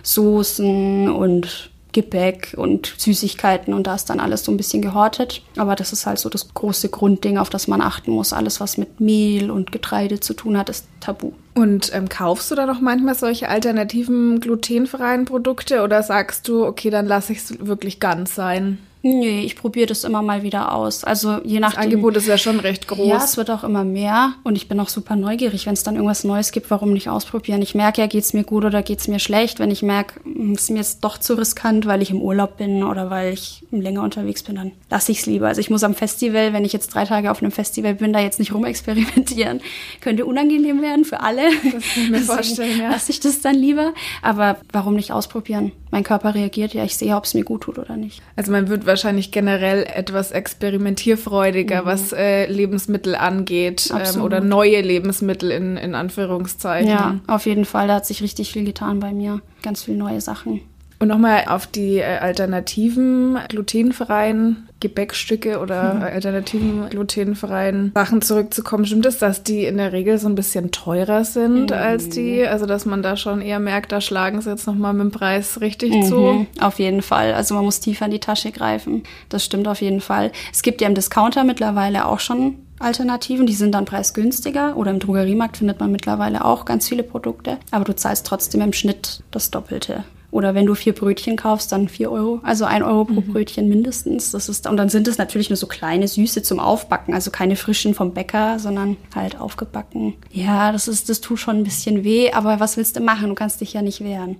Soßen 0.03 1.09
und 1.09 1.71
Gebäck 1.91 2.53
und 2.55 2.93
Süßigkeiten 2.97 3.73
und 3.73 3.87
da 3.87 3.95
ist 3.95 4.09
dann 4.09 4.19
alles 4.19 4.43
so 4.43 4.51
ein 4.51 4.57
bisschen 4.57 4.81
gehortet. 4.81 5.41
Aber 5.57 5.75
das 5.75 5.91
ist 5.91 6.05
halt 6.05 6.19
so 6.19 6.29
das 6.29 6.53
große 6.53 6.89
Grundding, 6.89 7.37
auf 7.37 7.49
das 7.49 7.67
man 7.67 7.81
achten 7.81 8.11
muss. 8.11 8.33
Alles, 8.33 8.59
was 8.59 8.77
mit 8.77 8.99
Mehl 8.99 9.49
und 9.49 9.71
Getreide 9.71 10.19
zu 10.19 10.33
tun 10.33 10.57
hat, 10.57 10.69
ist 10.69 10.85
tabu. 10.99 11.31
Und 11.55 11.91
ähm, 11.93 12.07
kaufst 12.07 12.51
du 12.51 12.55
da 12.55 12.65
noch 12.65 12.79
manchmal 12.79 13.15
solche 13.15 13.49
alternativen 13.49 14.39
glutenfreien 14.39 15.25
Produkte 15.25 15.81
oder 15.81 16.03
sagst 16.03 16.47
du, 16.47 16.65
okay, 16.65 16.89
dann 16.89 17.07
lasse 17.07 17.33
ich 17.33 17.39
es 17.39 17.65
wirklich 17.65 17.99
ganz 17.99 18.35
sein? 18.35 18.77
Nee, 19.01 19.41
ich 19.41 19.55
probiere 19.55 19.87
das 19.87 20.03
immer 20.03 20.21
mal 20.21 20.43
wieder 20.43 20.73
aus. 20.73 21.05
Also 21.05 21.39
je 21.45 21.59
nach. 21.61 21.75
Das 21.75 21.83
Angebot 21.83 22.17
ist 22.17 22.27
ja 22.27 22.37
schon 22.37 22.59
recht 22.59 22.87
groß. 22.87 23.07
Ja, 23.07 23.23
es 23.23 23.37
wird 23.37 23.49
auch 23.49 23.63
immer 23.63 23.85
mehr 23.85 24.33
und 24.43 24.57
ich 24.57 24.67
bin 24.67 24.77
auch 24.79 24.89
super 24.89 25.15
neugierig, 25.15 25.65
wenn 25.65 25.73
es 25.73 25.83
dann 25.83 25.95
irgendwas 25.95 26.25
Neues 26.25 26.51
gibt, 26.51 26.69
warum 26.69 26.91
nicht 26.91 27.07
ausprobieren? 27.07 27.61
Ich 27.61 27.75
merke 27.75 28.01
ja, 28.01 28.07
geht's 28.07 28.33
mir 28.33 28.43
gut 28.43 28.65
oder 28.65 28.83
geht's 28.83 29.07
mir 29.07 29.19
schlecht. 29.19 29.59
Wenn 29.59 29.71
ich 29.71 29.83
merke, 29.83 30.19
hm, 30.23 30.51
es 30.51 30.63
ist 30.63 30.69
mir 30.71 30.79
jetzt 30.79 31.03
doch 31.03 31.17
zu 31.17 31.37
riskant, 31.37 31.85
weil 31.85 32.01
ich 32.01 32.11
im 32.11 32.21
Urlaub 32.21 32.57
bin 32.57 32.83
oder 32.83 33.09
weil 33.09 33.33
ich 33.33 33.63
länger 33.71 34.03
unterwegs 34.03 34.43
bin, 34.43 34.55
dann 34.55 34.71
lasse 34.89 35.13
ich 35.13 35.19
es 35.19 35.25
lieber. 35.25 35.47
Also 35.47 35.61
ich 35.61 35.69
muss 35.69 35.83
am 35.83 35.95
Festival, 35.95 36.51
wenn 36.51 36.65
ich 36.65 36.73
jetzt 36.73 36.93
drei 36.93 37.05
Tage 37.05 37.31
auf 37.31 37.41
einem 37.41 37.51
Festival 37.51 37.95
bin, 37.95 38.11
da 38.11 38.19
jetzt 38.19 38.39
nicht 38.39 38.53
rumexperimentieren. 38.53 39.61
Könnte 40.01 40.25
unangenehm 40.25 40.81
werden 40.81 41.05
für 41.05 41.21
alle. 41.21 41.43
Das 41.71 41.83
kann 41.93 42.03
ich 42.03 42.09
mir 42.09 42.19
vorstellen, 42.19 42.79
ja. 42.79 42.89
Lasse 42.89 43.11
ich 43.11 43.21
das 43.21 43.39
dann 43.39 43.55
lieber. 43.55 43.93
Aber 44.21 44.57
warum 44.73 44.95
nicht 44.95 45.13
ausprobieren? 45.13 45.71
Mein 45.91 46.03
Körper 46.03 46.35
reagiert 46.35 46.73
ja, 46.73 46.83
ich 46.83 46.95
sehe, 46.95 47.15
ob 47.15 47.23
es 47.23 47.33
mir 47.33 47.43
gut 47.43 47.61
tut 47.61 47.79
oder 47.79 47.97
nicht. 47.97 48.21
Also 48.35 48.51
man 48.51 48.69
wird 48.69 48.85
wahrscheinlich 48.85 49.31
generell 49.31 49.83
etwas 49.83 50.31
experimentierfreudiger, 50.31 51.81
mhm. 51.81 51.85
was 51.85 52.13
äh, 52.13 52.45
Lebensmittel 52.45 53.15
angeht 53.15 53.91
ähm, 53.91 54.21
oder 54.21 54.39
neue 54.39 54.81
Lebensmittel 54.81 55.51
in, 55.51 55.77
in 55.77 55.95
Anführungszeichen. 55.95 56.89
Ja, 56.89 57.19
auf 57.27 57.45
jeden 57.45 57.65
Fall. 57.65 57.87
Da 57.87 57.95
hat 57.95 58.05
sich 58.05 58.21
richtig 58.21 58.51
viel 58.51 58.65
getan 58.65 58.99
bei 58.99 59.13
mir. 59.13 59.41
Ganz 59.63 59.83
viele 59.83 59.97
neue 59.97 60.21
Sachen. 60.21 60.61
Und 60.99 61.07
nochmal 61.07 61.45
auf 61.47 61.65
die 61.65 61.97
äh, 61.97 62.17
alternativen 62.19 63.37
glutenfreien 63.47 64.67
Gebäckstücke 64.81 65.59
oder 65.59 65.93
mhm. 65.95 66.01
alternativen 66.03 66.89
glutenfreien 66.89 67.91
Sachen 67.95 68.21
zurückzukommen. 68.21 68.85
Stimmt 68.85 69.05
es, 69.05 69.17
dass 69.17 69.43
die 69.43 69.63
in 69.63 69.77
der 69.77 69.93
Regel 69.93 70.17
so 70.17 70.27
ein 70.27 70.35
bisschen 70.35 70.71
teurer 70.71 71.23
sind 71.23 71.71
mhm. 71.71 71.77
als 71.77 72.09
die? 72.09 72.45
Also 72.45 72.65
dass 72.65 72.85
man 72.85 73.01
da 73.01 73.15
schon 73.15 73.41
eher 73.41 73.59
merkt, 73.59 73.91
da 73.91 74.01
schlagen 74.01 74.41
sie 74.41 74.49
jetzt 74.49 74.67
nochmal 74.67 74.93
mit 74.93 75.03
dem 75.03 75.11
Preis 75.11 75.61
richtig 75.61 75.93
mhm. 75.93 76.03
zu? 76.03 76.47
Auf 76.59 76.79
jeden 76.79 77.01
Fall. 77.01 77.33
Also 77.33 77.55
man 77.55 77.63
muss 77.63 77.79
tiefer 77.79 78.05
in 78.05 78.11
die 78.11 78.19
Tasche 78.19 78.51
greifen. 78.51 79.03
Das 79.29 79.45
stimmt 79.45 79.67
auf 79.67 79.81
jeden 79.81 80.01
Fall. 80.01 80.31
Es 80.51 80.61
gibt 80.61 80.81
ja 80.81 80.87
im 80.87 80.95
Discounter 80.95 81.45
mittlerweile 81.45 82.07
auch 82.07 82.19
schon 82.19 82.55
Alternativen, 82.79 83.45
die 83.45 83.53
sind 83.53 83.73
dann 83.73 83.83
preisgünstiger 83.83 84.77
oder 84.77 84.91
im 84.91 84.99
Drogeriemarkt 84.99 85.57
findet 85.57 85.81
man 85.81 85.91
mittlerweile 85.91 86.45
auch 86.45 86.63
ganz 86.63 86.87
viele 86.87 87.03
Produkte, 87.03 87.57
aber 87.71 87.83
du 87.83 87.93
zahlst 87.93 88.25
trotzdem 88.25 88.61
im 88.61 88.71
Schnitt 88.71 89.21
das 89.31 89.51
Doppelte. 89.51 90.05
Oder 90.31 90.53
wenn 90.53 90.67
du 90.67 90.75
vier 90.75 90.93
Brötchen 90.93 91.37
kaufst, 91.37 91.71
dann 91.71 91.89
vier 91.89 92.11
Euro. 92.11 92.39
Also 92.43 92.65
ein 92.65 92.83
Euro 92.83 93.05
pro 93.05 93.21
mhm. 93.21 93.33
Brötchen 93.33 93.67
mindestens. 93.67 94.31
Das 94.31 94.47
ist, 94.47 94.67
und 94.67 94.77
dann 94.77 94.89
sind 94.89 95.07
es 95.07 95.17
natürlich 95.17 95.49
nur 95.49 95.57
so 95.57 95.65
kleine 95.65 96.07
Süße 96.07 96.43
zum 96.43 96.59
Aufbacken. 96.59 97.13
Also 97.13 97.31
keine 97.31 97.55
frischen 97.55 97.95
vom 97.95 98.13
Bäcker, 98.13 98.59
sondern 98.59 98.97
halt 99.15 99.39
aufgebacken. 99.39 100.13
Ja, 100.31 100.71
das 100.71 100.87
ist, 100.87 101.09
das 101.09 101.21
tut 101.21 101.39
schon 101.39 101.57
ein 101.57 101.63
bisschen 101.63 102.03
weh. 102.03 102.31
Aber 102.31 102.59
was 102.59 102.77
willst 102.77 102.95
du 102.95 103.01
machen? 103.01 103.29
Du 103.29 103.35
kannst 103.35 103.61
dich 103.61 103.73
ja 103.73 103.81
nicht 103.81 104.03
wehren. 104.03 104.37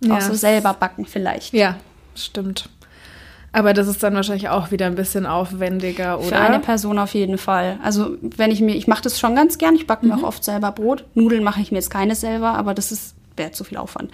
Ja. 0.00 0.16
Auch 0.16 0.20
so 0.22 0.34
selber 0.34 0.72
backen 0.72 1.04
vielleicht. 1.04 1.52
Ja, 1.52 1.76
stimmt. 2.14 2.70
Aber 3.52 3.72
das 3.72 3.88
ist 3.88 4.02
dann 4.02 4.14
wahrscheinlich 4.14 4.50
auch 4.50 4.70
wieder 4.70 4.84
ein 4.84 4.96
bisschen 4.96 5.24
aufwendiger, 5.24 6.18
oder? 6.18 6.28
Für 6.28 6.36
eine 6.36 6.60
Person 6.60 6.98
auf 6.98 7.14
jeden 7.14 7.38
Fall. 7.38 7.78
Also 7.82 8.16
wenn 8.20 8.50
ich 8.50 8.60
mir, 8.60 8.74
ich 8.74 8.86
mache 8.86 9.02
das 9.02 9.18
schon 9.18 9.34
ganz 9.34 9.56
gern. 9.56 9.74
Ich 9.74 9.86
backe 9.86 10.04
mhm. 10.04 10.12
mir 10.12 10.18
auch 10.18 10.28
oft 10.28 10.44
selber 10.44 10.72
Brot. 10.72 11.04
Nudeln 11.14 11.42
mache 11.42 11.60
ich 11.60 11.72
mir 11.72 11.78
jetzt 11.78 11.90
keine 11.90 12.14
selber, 12.14 12.50
aber 12.50 12.74
das 12.74 12.92
ist 12.92 13.15
wäre 13.36 13.52
zu 13.52 13.64
viel 13.64 13.78
Aufwand. 13.78 14.10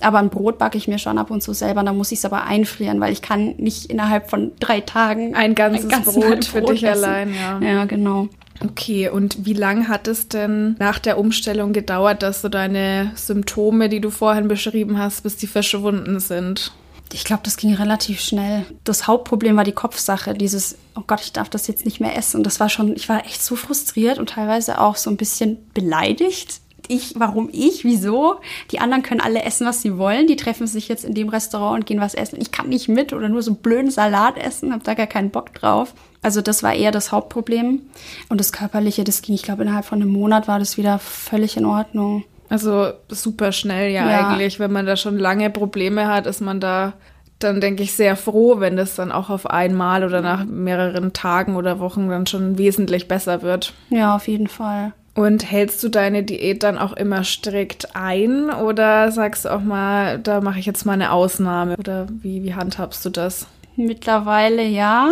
Aber 0.00 0.18
ein 0.18 0.30
Brot 0.30 0.58
backe 0.58 0.78
ich 0.78 0.88
mir 0.88 0.98
schon 0.98 1.18
ab 1.18 1.30
und 1.30 1.42
zu 1.42 1.52
selber, 1.52 1.82
dann 1.82 1.96
muss 1.96 2.12
ich 2.12 2.18
es 2.18 2.24
aber 2.24 2.44
einfrieren, 2.44 3.00
weil 3.00 3.12
ich 3.12 3.22
kann 3.22 3.56
nicht 3.56 3.86
innerhalb 3.86 4.30
von 4.30 4.52
drei 4.60 4.80
Tagen 4.80 5.34
ein 5.34 5.54
ganzes 5.54 5.92
ein 5.92 6.02
Brot 6.02 6.44
für 6.44 6.60
Brot 6.60 6.70
dich 6.70 6.84
essen. 6.84 7.04
allein. 7.04 7.34
Ja. 7.34 7.60
ja, 7.60 7.84
genau. 7.84 8.28
Okay, 8.64 9.08
und 9.08 9.44
wie 9.44 9.52
lange 9.52 9.88
hat 9.88 10.08
es 10.08 10.28
denn 10.28 10.76
nach 10.78 10.98
der 10.98 11.18
Umstellung 11.18 11.72
gedauert, 11.72 12.22
dass 12.22 12.40
so 12.40 12.48
deine 12.48 13.12
Symptome, 13.14 13.88
die 13.88 14.00
du 14.00 14.10
vorhin 14.10 14.48
beschrieben 14.48 14.98
hast, 14.98 15.22
bis 15.22 15.36
die 15.36 15.46
verschwunden 15.46 16.20
sind? 16.20 16.72
Ich 17.12 17.24
glaube, 17.24 17.42
das 17.44 17.56
ging 17.56 17.72
relativ 17.74 18.20
schnell. 18.20 18.64
Das 18.82 19.06
Hauptproblem 19.06 19.56
war 19.56 19.64
die 19.64 19.72
Kopfsache, 19.72 20.34
dieses, 20.34 20.76
oh 20.96 21.02
Gott, 21.06 21.20
ich 21.20 21.32
darf 21.32 21.48
das 21.48 21.68
jetzt 21.68 21.84
nicht 21.84 22.00
mehr 22.00 22.16
essen. 22.16 22.38
Und 22.38 22.44
das 22.44 22.58
war 22.58 22.68
schon, 22.68 22.96
ich 22.96 23.08
war 23.08 23.24
echt 23.24 23.42
so 23.42 23.54
frustriert 23.54 24.18
und 24.18 24.30
teilweise 24.30 24.80
auch 24.80 24.96
so 24.96 25.10
ein 25.10 25.16
bisschen 25.16 25.58
beleidigt, 25.72 26.60
ich, 26.88 27.14
warum 27.16 27.48
ich, 27.52 27.84
wieso? 27.84 28.36
Die 28.70 28.78
anderen 28.80 29.02
können 29.02 29.20
alle 29.20 29.42
essen, 29.42 29.66
was 29.66 29.82
sie 29.82 29.98
wollen. 29.98 30.26
Die 30.26 30.36
treffen 30.36 30.66
sich 30.66 30.88
jetzt 30.88 31.04
in 31.04 31.14
dem 31.14 31.28
Restaurant 31.28 31.80
und 31.80 31.86
gehen 31.86 32.00
was 32.00 32.14
essen. 32.14 32.38
Ich 32.40 32.52
kann 32.52 32.68
nicht 32.68 32.88
mit 32.88 33.12
oder 33.12 33.28
nur 33.28 33.42
so 33.42 33.52
einen 33.52 33.60
blöden 33.60 33.90
Salat 33.90 34.38
essen, 34.38 34.72
habe 34.72 34.84
da 34.84 34.94
gar 34.94 35.06
keinen 35.06 35.30
Bock 35.30 35.54
drauf. 35.54 35.94
Also 36.22 36.40
das 36.40 36.62
war 36.62 36.74
eher 36.74 36.90
das 36.90 37.12
Hauptproblem. 37.12 37.82
Und 38.28 38.40
das 38.40 38.52
Körperliche, 38.52 39.04
das 39.04 39.22
ging, 39.22 39.34
ich 39.34 39.42
glaube, 39.42 39.62
innerhalb 39.62 39.84
von 39.84 40.00
einem 40.00 40.10
Monat 40.10 40.48
war 40.48 40.58
das 40.58 40.76
wieder 40.76 40.98
völlig 40.98 41.56
in 41.56 41.64
Ordnung. 41.66 42.24
Also 42.48 42.92
super 43.08 43.52
schnell 43.52 43.90
ja, 43.90 44.08
ja 44.08 44.28
eigentlich. 44.28 44.60
Wenn 44.60 44.72
man 44.72 44.86
da 44.86 44.96
schon 44.96 45.18
lange 45.18 45.50
Probleme 45.50 46.06
hat, 46.06 46.26
ist 46.26 46.40
man 46.40 46.60
da 46.60 46.94
dann 47.38 47.60
denke 47.60 47.82
ich 47.82 47.92
sehr 47.92 48.16
froh, 48.16 48.60
wenn 48.60 48.76
das 48.76 48.94
dann 48.94 49.12
auch 49.12 49.28
auf 49.28 49.46
einmal 49.46 50.04
oder 50.04 50.22
nach 50.22 50.44
mehreren 50.44 51.12
Tagen 51.12 51.56
oder 51.56 51.80
Wochen 51.80 52.08
dann 52.08 52.26
schon 52.26 52.56
wesentlich 52.56 53.08
besser 53.08 53.42
wird. 53.42 53.74
Ja, 53.90 54.16
auf 54.16 54.26
jeden 54.26 54.48
Fall. 54.48 54.92
Und 55.16 55.50
hältst 55.50 55.82
du 55.82 55.88
deine 55.88 56.22
Diät 56.22 56.62
dann 56.62 56.76
auch 56.76 56.92
immer 56.92 57.24
strikt 57.24 57.96
ein 57.96 58.50
oder 58.50 59.10
sagst 59.10 59.46
du 59.46 59.48
auch 59.48 59.62
mal, 59.62 60.18
da 60.18 60.42
mache 60.42 60.58
ich 60.58 60.66
jetzt 60.66 60.84
mal 60.84 60.92
eine 60.92 61.10
Ausnahme? 61.10 61.74
Oder 61.78 62.06
wie, 62.20 62.44
wie 62.44 62.54
handhabst 62.54 63.02
du 63.02 63.08
das? 63.08 63.46
Mittlerweile 63.76 64.62
ja. 64.62 65.08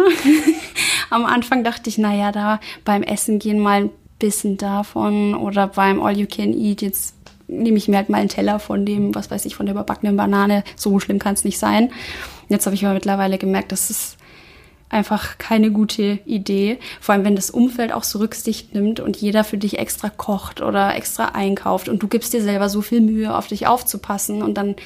Am 1.10 1.24
Anfang 1.24 1.64
dachte 1.64 1.88
ich, 1.88 1.96
naja, 1.96 2.32
da 2.32 2.60
beim 2.84 3.02
Essen 3.02 3.38
gehen 3.38 3.58
mal 3.58 3.84
ein 3.84 3.90
bisschen 4.18 4.58
davon 4.58 5.34
oder 5.34 5.68
beim 5.68 6.02
All 6.02 6.16
You 6.16 6.26
Can 6.26 6.52
Eat, 6.52 6.82
jetzt 6.82 7.14
nehme 7.48 7.78
ich 7.78 7.88
mir 7.88 7.96
halt 7.96 8.10
mal 8.10 8.18
einen 8.18 8.28
Teller 8.28 8.58
von 8.58 8.84
dem, 8.84 9.14
was 9.14 9.30
weiß 9.30 9.46
ich, 9.46 9.56
von 9.56 9.64
der 9.64 9.74
überbackenen 9.74 10.18
Banane. 10.18 10.64
So 10.76 11.00
schlimm 11.00 11.18
kann 11.18 11.32
es 11.32 11.44
nicht 11.44 11.58
sein. 11.58 11.90
Jetzt 12.50 12.66
habe 12.66 12.74
ich 12.74 12.84
aber 12.84 12.94
mittlerweile 12.94 13.38
gemerkt, 13.38 13.72
dass 13.72 13.88
es 13.88 14.18
einfach 14.94 15.38
keine 15.38 15.70
gute 15.70 16.20
Idee. 16.24 16.78
Vor 17.00 17.14
allem, 17.14 17.24
wenn 17.24 17.36
das 17.36 17.50
Umfeld 17.50 17.92
auch 17.92 18.04
so 18.04 18.20
Rücksicht 18.20 18.74
nimmt 18.74 19.00
und 19.00 19.16
jeder 19.16 19.44
für 19.44 19.58
dich 19.58 19.78
extra 19.78 20.08
kocht 20.08 20.62
oder 20.62 20.94
extra 20.94 21.26
einkauft 21.26 21.88
und 21.88 22.02
du 22.02 22.08
gibst 22.08 22.32
dir 22.32 22.42
selber 22.42 22.68
so 22.68 22.80
viel 22.80 23.00
Mühe, 23.00 23.36
auf 23.36 23.48
dich 23.48 23.66
aufzupassen 23.66 24.42
und 24.42 24.54
dann 24.54 24.76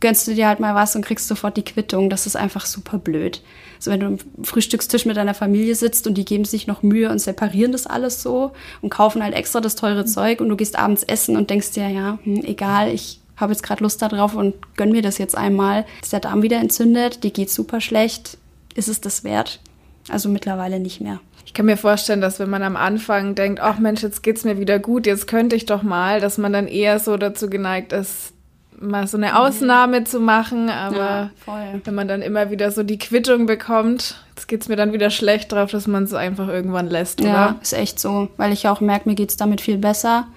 gönnst 0.00 0.28
du 0.28 0.34
dir 0.34 0.46
halt 0.46 0.60
mal 0.60 0.74
was 0.74 0.94
und 0.94 1.04
kriegst 1.04 1.26
sofort 1.26 1.56
die 1.56 1.64
Quittung. 1.64 2.10
Das 2.10 2.26
ist 2.26 2.36
einfach 2.36 2.66
super 2.66 2.98
blöd. 2.98 3.42
So, 3.78 3.90
wenn 3.90 4.00
du 4.00 4.06
am 4.06 4.18
Frühstückstisch 4.42 5.06
mit 5.06 5.16
deiner 5.16 5.34
Familie 5.34 5.74
sitzt 5.74 6.06
und 6.06 6.14
die 6.14 6.24
geben 6.24 6.44
sich 6.44 6.66
noch 6.66 6.82
Mühe 6.82 7.10
und 7.10 7.18
separieren 7.20 7.72
das 7.72 7.86
alles 7.86 8.22
so 8.22 8.52
und 8.82 8.90
kaufen 8.90 9.22
halt 9.22 9.34
extra 9.34 9.60
das 9.60 9.76
teure 9.76 10.04
Zeug 10.04 10.40
und 10.40 10.48
du 10.48 10.56
gehst 10.56 10.78
abends 10.78 11.02
essen 11.04 11.36
und 11.36 11.50
denkst 11.50 11.72
dir, 11.72 11.88
ja, 11.88 12.18
hm, 12.22 12.44
egal, 12.44 12.92
ich 12.92 13.20
habe 13.36 13.52
jetzt 13.52 13.62
gerade 13.62 13.84
Lust 13.84 14.02
darauf 14.02 14.34
und 14.34 14.54
gönn 14.76 14.90
mir 14.90 15.02
das 15.02 15.18
jetzt 15.18 15.36
einmal. 15.36 15.86
Ist 16.02 16.12
der 16.12 16.20
Darm 16.20 16.42
wieder 16.42 16.58
entzündet, 16.58 17.22
die 17.22 17.32
geht 17.32 17.50
super 17.50 17.80
schlecht 17.80 18.38
ist 18.78 18.88
es 18.88 19.00
das 19.00 19.24
wert? 19.24 19.60
Also 20.08 20.28
mittlerweile 20.28 20.80
nicht 20.80 21.00
mehr. 21.00 21.20
Ich 21.44 21.54
kann 21.54 21.66
mir 21.66 21.76
vorstellen, 21.76 22.20
dass 22.20 22.38
wenn 22.38 22.50
man 22.50 22.62
am 22.62 22.76
Anfang 22.76 23.34
denkt, 23.34 23.60
ach 23.60 23.78
Mensch, 23.78 24.02
jetzt 24.02 24.22
geht's 24.22 24.44
mir 24.44 24.58
wieder 24.58 24.78
gut, 24.78 25.06
jetzt 25.06 25.26
könnte 25.26 25.56
ich 25.56 25.66
doch 25.66 25.82
mal, 25.82 26.20
dass 26.20 26.38
man 26.38 26.52
dann 26.52 26.68
eher 26.68 26.98
so 26.98 27.16
dazu 27.16 27.50
geneigt 27.50 27.92
ist, 27.92 28.32
mal 28.80 29.06
so 29.06 29.16
eine 29.16 29.38
Ausnahme 29.38 30.00
mhm. 30.00 30.06
zu 30.06 30.20
machen. 30.20 30.70
Aber 30.70 31.30
ja, 31.46 31.80
wenn 31.84 31.94
man 31.94 32.06
dann 32.06 32.22
immer 32.22 32.50
wieder 32.50 32.70
so 32.70 32.82
die 32.82 32.98
Quittung 32.98 33.46
bekommt, 33.46 34.22
jetzt 34.30 34.46
geht's 34.46 34.68
mir 34.68 34.76
dann 34.76 34.92
wieder 34.92 35.10
schlecht 35.10 35.50
drauf, 35.50 35.70
dass 35.70 35.86
man 35.86 36.04
es 36.04 36.14
einfach 36.14 36.48
irgendwann 36.48 36.88
lässt, 36.88 37.20
oder? 37.20 37.28
Ja, 37.28 37.56
ist 37.60 37.72
echt 37.72 37.98
so, 37.98 38.28
weil 38.36 38.52
ich 38.52 38.68
auch 38.68 38.80
merke, 38.80 39.08
mir 39.08 39.14
geht's 39.14 39.36
damit 39.36 39.60
viel 39.60 39.78
besser 39.78 40.28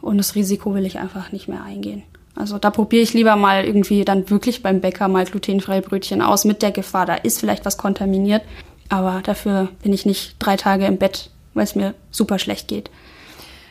und 0.00 0.16
das 0.16 0.34
Risiko 0.34 0.74
will 0.74 0.86
ich 0.86 0.98
einfach 0.98 1.32
nicht 1.32 1.48
mehr 1.48 1.62
eingehen. 1.62 2.02
Also 2.34 2.58
da 2.58 2.70
probiere 2.70 3.02
ich 3.02 3.12
lieber 3.12 3.36
mal 3.36 3.64
irgendwie 3.64 4.04
dann 4.04 4.28
wirklich 4.30 4.62
beim 4.62 4.80
Bäcker 4.80 5.08
mal 5.08 5.24
glutenfreie 5.24 5.82
Brötchen 5.82 6.22
aus 6.22 6.44
mit 6.44 6.62
der 6.62 6.72
Gefahr, 6.72 7.06
da 7.06 7.14
ist 7.14 7.40
vielleicht 7.40 7.64
was 7.64 7.76
kontaminiert. 7.76 8.42
Aber 8.88 9.20
dafür 9.22 9.68
bin 9.82 9.92
ich 9.92 10.06
nicht 10.06 10.36
drei 10.38 10.56
Tage 10.56 10.86
im 10.86 10.98
Bett, 10.98 11.30
weil 11.54 11.64
es 11.64 11.74
mir 11.74 11.94
super 12.10 12.38
schlecht 12.38 12.68
geht. 12.68 12.90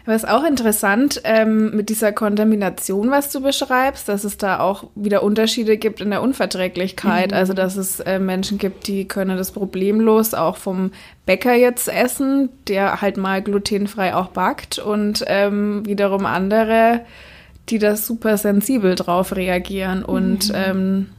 Aber 0.03 0.15
es 0.15 0.23
ist 0.23 0.29
auch 0.29 0.43
interessant 0.43 1.21
ähm, 1.25 1.75
mit 1.75 1.89
dieser 1.89 2.11
Kontamination, 2.11 3.11
was 3.11 3.29
du 3.29 3.39
beschreibst, 3.39 4.09
dass 4.09 4.23
es 4.23 4.37
da 4.37 4.59
auch 4.59 4.85
wieder 4.95 5.21
Unterschiede 5.21 5.77
gibt 5.77 6.01
in 6.01 6.09
der 6.09 6.23
Unverträglichkeit. 6.23 7.31
Mhm. 7.31 7.37
Also 7.37 7.53
dass 7.53 7.75
es 7.75 7.99
äh, 7.99 8.17
Menschen 8.17 8.57
gibt, 8.57 8.87
die 8.87 9.07
können 9.07 9.37
das 9.37 9.51
problemlos 9.51 10.33
auch 10.33 10.57
vom 10.57 10.91
Bäcker 11.25 11.53
jetzt 11.53 11.87
essen, 11.87 12.49
der 12.67 13.01
halt 13.01 13.17
mal 13.17 13.43
glutenfrei 13.43 14.15
auch 14.15 14.29
backt 14.29 14.79
und 14.79 15.23
ähm, 15.27 15.85
wiederum 15.85 16.25
andere 16.25 17.01
die 17.71 17.79
da 17.79 17.95
super 17.95 18.37
sensibel 18.37 18.95
drauf 18.95 19.35
reagieren 19.35 20.03
und 20.03 20.49
mhm. 20.49 20.55
ähm, 20.55 21.09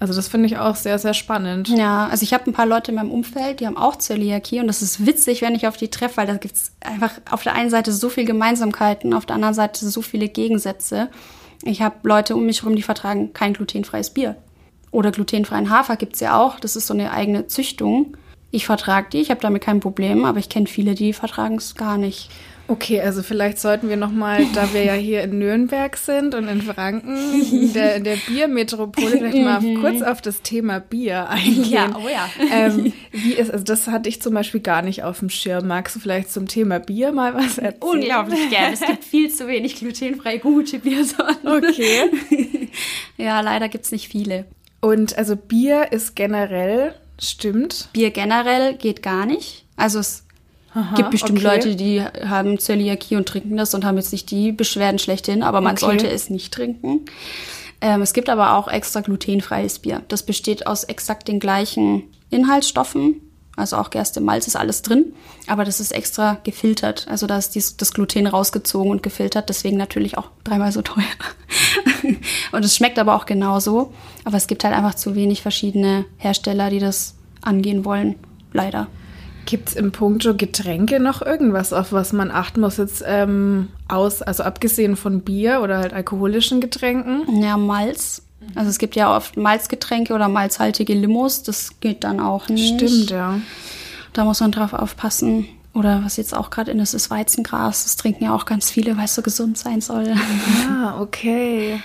also 0.00 0.12
das 0.12 0.28
finde 0.28 0.46
ich 0.46 0.58
auch 0.58 0.76
sehr, 0.76 0.98
sehr 0.98 1.14
spannend. 1.14 1.68
Ja, 1.68 2.08
also 2.08 2.24
ich 2.24 2.34
habe 2.34 2.50
ein 2.50 2.52
paar 2.52 2.66
Leute 2.66 2.90
in 2.90 2.96
meinem 2.96 3.10
Umfeld, 3.10 3.60
die 3.60 3.66
haben 3.66 3.76
auch 3.78 3.96
Zöliakie 3.96 4.60
und 4.60 4.66
das 4.66 4.82
ist 4.82 5.06
witzig, 5.06 5.40
wenn 5.40 5.54
ich 5.54 5.66
auf 5.66 5.78
die 5.78 5.88
treffe, 5.88 6.18
weil 6.18 6.26
da 6.26 6.36
gibt 6.36 6.56
es 6.56 6.72
einfach 6.80 7.12
auf 7.30 7.42
der 7.42 7.54
einen 7.54 7.70
Seite 7.70 7.90
so 7.90 8.10
viele 8.10 8.26
Gemeinsamkeiten, 8.26 9.14
auf 9.14 9.24
der 9.24 9.36
anderen 9.36 9.54
Seite 9.54 9.88
so 9.88 10.02
viele 10.02 10.28
Gegensätze. 10.28 11.08
Ich 11.62 11.80
habe 11.80 11.96
Leute 12.02 12.36
um 12.36 12.44
mich 12.44 12.60
herum, 12.60 12.76
die 12.76 12.82
vertragen 12.82 13.32
kein 13.32 13.54
glutenfreies 13.54 14.10
Bier. 14.10 14.36
Oder 14.90 15.10
glutenfreien 15.10 15.70
Hafer 15.70 15.96
gibt 15.96 16.14
es 16.14 16.20
ja 16.20 16.38
auch. 16.38 16.60
Das 16.60 16.76
ist 16.76 16.86
so 16.86 16.94
eine 16.94 17.10
eigene 17.10 17.46
Züchtung. 17.46 18.16
Ich 18.50 18.66
vertrage 18.66 19.08
die, 19.10 19.20
ich 19.20 19.30
habe 19.30 19.40
damit 19.40 19.62
kein 19.62 19.80
Problem, 19.80 20.24
aber 20.24 20.38
ich 20.38 20.48
kenne 20.48 20.66
viele, 20.66 20.94
die 20.94 21.12
vertragen 21.12 21.56
es 21.56 21.74
gar 21.74 21.96
nicht. 21.96 22.30
Okay, 22.66 23.00
also 23.00 23.22
vielleicht 23.22 23.58
sollten 23.58 23.90
wir 23.90 23.98
nochmal, 23.98 24.46
da 24.54 24.72
wir 24.72 24.82
ja 24.84 24.94
hier 24.94 25.22
in 25.22 25.38
Nürnberg 25.38 25.98
sind 25.98 26.34
und 26.34 26.48
in 26.48 26.62
Franken, 26.62 27.16
in 27.52 27.74
der, 27.74 27.96
in 27.96 28.04
der 28.04 28.16
Biermetropole, 28.16 29.18
vielleicht 29.18 29.36
mal 29.36 29.60
mhm. 29.60 29.80
kurz 29.82 30.00
auf 30.00 30.22
das 30.22 30.40
Thema 30.40 30.80
Bier 30.80 31.28
eingehen. 31.28 31.64
Ja, 31.70 31.90
oh 31.94 32.08
ja. 32.08 32.30
Ähm, 32.50 32.94
wie 33.12 33.34
ist, 33.34 33.50
also 33.50 33.64
das 33.64 33.86
hatte 33.88 34.08
ich 34.08 34.22
zum 34.22 34.32
Beispiel 34.32 34.60
gar 34.60 34.80
nicht 34.80 35.02
auf 35.02 35.18
dem 35.18 35.28
Schirm. 35.28 35.66
Magst 35.66 35.94
du 35.94 36.00
vielleicht 36.00 36.32
zum 36.32 36.48
Thema 36.48 36.78
Bier 36.78 37.12
mal 37.12 37.34
was 37.34 37.58
erzählen? 37.58 37.82
Unglaublich 37.82 38.48
gerne. 38.48 38.72
Es 38.72 38.80
gibt 38.80 39.04
viel 39.04 39.30
zu 39.30 39.46
wenig 39.46 39.76
glutenfrei 39.76 40.38
gute 40.38 40.78
Biersorten. 40.78 41.46
Okay. 41.46 42.70
ja, 43.18 43.40
leider 43.40 43.68
gibt's 43.68 43.92
nicht 43.92 44.08
viele. 44.08 44.46
Und 44.80 45.18
also 45.18 45.36
Bier 45.36 45.92
ist 45.92 46.16
generell, 46.16 46.94
stimmt? 47.18 47.90
Bier 47.92 48.10
generell 48.10 48.74
geht 48.74 49.02
gar 49.02 49.26
nicht. 49.26 49.64
Also 49.76 49.98
es 49.98 50.23
Aha, 50.74 50.96
gibt 50.96 51.10
bestimmt 51.10 51.38
okay. 51.38 51.56
Leute, 51.56 51.76
die 51.76 52.02
haben 52.02 52.58
Zöliakie 52.58 53.16
und 53.16 53.28
trinken 53.28 53.56
das 53.56 53.74
und 53.74 53.84
haben 53.84 53.96
jetzt 53.96 54.12
nicht 54.12 54.30
die 54.30 54.50
Beschwerden 54.50 54.98
schlechthin, 54.98 55.42
aber 55.42 55.60
man 55.60 55.72
okay. 55.72 55.84
sollte 55.84 56.08
es 56.08 56.30
nicht 56.30 56.52
trinken. 56.52 57.04
Ähm, 57.80 58.02
es 58.02 58.12
gibt 58.12 58.28
aber 58.28 58.56
auch 58.56 58.66
extra 58.66 59.00
glutenfreies 59.00 59.78
Bier. 59.78 60.02
Das 60.08 60.24
besteht 60.24 60.66
aus 60.66 60.84
exakt 60.84 61.28
den 61.28 61.38
gleichen 61.38 62.02
Inhaltsstoffen. 62.30 63.20
Also 63.56 63.76
auch 63.76 63.90
Gerste, 63.90 64.20
Malz 64.20 64.48
ist 64.48 64.56
alles 64.56 64.82
drin, 64.82 65.12
aber 65.46 65.64
das 65.64 65.78
ist 65.78 65.92
extra 65.92 66.38
gefiltert. 66.42 67.06
Also 67.08 67.28
da 67.28 67.38
ist 67.38 67.54
dies, 67.54 67.76
das 67.76 67.92
Gluten 67.92 68.26
rausgezogen 68.26 68.90
und 68.90 69.04
gefiltert, 69.04 69.48
deswegen 69.48 69.76
natürlich 69.76 70.18
auch 70.18 70.30
dreimal 70.42 70.72
so 70.72 70.82
teuer. 70.82 71.04
und 72.52 72.64
es 72.64 72.74
schmeckt 72.74 72.98
aber 72.98 73.14
auch 73.14 73.26
genauso. 73.26 73.92
Aber 74.24 74.36
es 74.36 74.48
gibt 74.48 74.64
halt 74.64 74.74
einfach 74.74 74.96
zu 74.96 75.14
wenig 75.14 75.40
verschiedene 75.40 76.04
Hersteller, 76.16 76.68
die 76.68 76.80
das 76.80 77.14
angehen 77.42 77.84
wollen. 77.84 78.16
Leider. 78.52 78.88
Gibt 79.46 79.70
es 79.70 79.74
im 79.74 79.92
Punkto 79.92 80.34
Getränke 80.34 81.00
noch 81.00 81.20
irgendwas, 81.22 81.72
auf 81.72 81.92
was 81.92 82.12
man 82.12 82.30
achten 82.30 82.60
muss 82.60 82.78
jetzt 82.78 83.02
ähm, 83.06 83.68
aus, 83.88 84.22
also 84.22 84.42
abgesehen 84.42 84.96
von 84.96 85.20
Bier 85.20 85.60
oder 85.62 85.78
halt 85.78 85.92
alkoholischen 85.92 86.60
Getränken? 86.60 87.42
Ja, 87.42 87.56
Malz. 87.56 88.22
Also 88.54 88.70
es 88.70 88.78
gibt 88.78 88.96
ja 88.96 89.14
oft 89.14 89.36
Malzgetränke 89.36 90.14
oder 90.14 90.28
malzhaltige 90.28 90.94
Limos, 90.94 91.42
das 91.42 91.80
geht 91.80 92.04
dann 92.04 92.20
auch 92.20 92.48
nicht. 92.48 92.80
Stimmt, 92.80 93.10
ja. 93.10 93.40
Da 94.12 94.24
muss 94.24 94.40
man 94.40 94.52
drauf 94.52 94.72
aufpassen. 94.72 95.46
Oder 95.74 96.02
was 96.04 96.16
jetzt 96.16 96.36
auch 96.36 96.50
gerade 96.50 96.70
in 96.70 96.78
ist, 96.78 96.94
ist 96.94 97.10
Weizengras. 97.10 97.82
Das 97.82 97.96
trinken 97.96 98.24
ja 98.24 98.34
auch 98.34 98.44
ganz 98.44 98.70
viele, 98.70 98.96
weil 98.96 99.06
es 99.06 99.14
so 99.14 99.22
gesund 99.22 99.58
sein 99.58 99.80
soll. 99.80 100.14
Ah, 100.70 101.00
okay. 101.00 101.80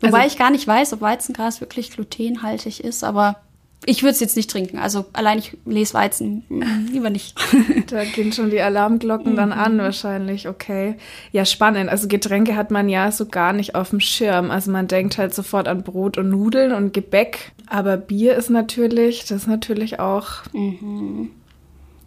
Wobei 0.00 0.18
also, 0.18 0.32
ich 0.32 0.38
gar 0.38 0.50
nicht 0.50 0.66
weiß, 0.66 0.92
ob 0.92 1.00
Weizengras 1.00 1.60
wirklich 1.60 1.90
glutenhaltig 1.90 2.84
ist, 2.84 3.04
aber 3.04 3.36
ich 3.84 4.02
würde 4.02 4.12
es 4.12 4.20
jetzt 4.20 4.36
nicht 4.36 4.50
trinken. 4.50 4.78
Also 4.78 5.06
allein 5.12 5.38
ich 5.38 5.56
lese 5.64 5.94
Weizen, 5.94 6.44
lieber 6.92 7.10
nicht. 7.10 7.34
da 7.90 8.04
gehen 8.04 8.32
schon 8.32 8.50
die 8.50 8.60
Alarmglocken 8.60 9.34
dann 9.34 9.52
an 9.52 9.78
wahrscheinlich. 9.78 10.48
Okay. 10.48 10.96
Ja, 11.32 11.44
spannend. 11.44 11.90
Also 11.90 12.06
Getränke 12.06 12.54
hat 12.54 12.70
man 12.70 12.88
ja 12.88 13.10
so 13.10 13.26
gar 13.26 13.52
nicht 13.52 13.74
auf 13.74 13.90
dem 13.90 14.00
Schirm. 14.00 14.50
Also 14.50 14.70
man 14.70 14.86
denkt 14.86 15.18
halt 15.18 15.34
sofort 15.34 15.66
an 15.66 15.82
Brot 15.82 16.16
und 16.16 16.30
Nudeln 16.30 16.72
und 16.72 16.94
Gebäck. 16.94 17.52
Aber 17.66 17.96
Bier 17.96 18.36
ist 18.36 18.50
natürlich, 18.50 19.20
das 19.20 19.42
ist 19.42 19.48
natürlich 19.48 19.98
auch. 19.98 20.28
Mhm. 20.52 21.30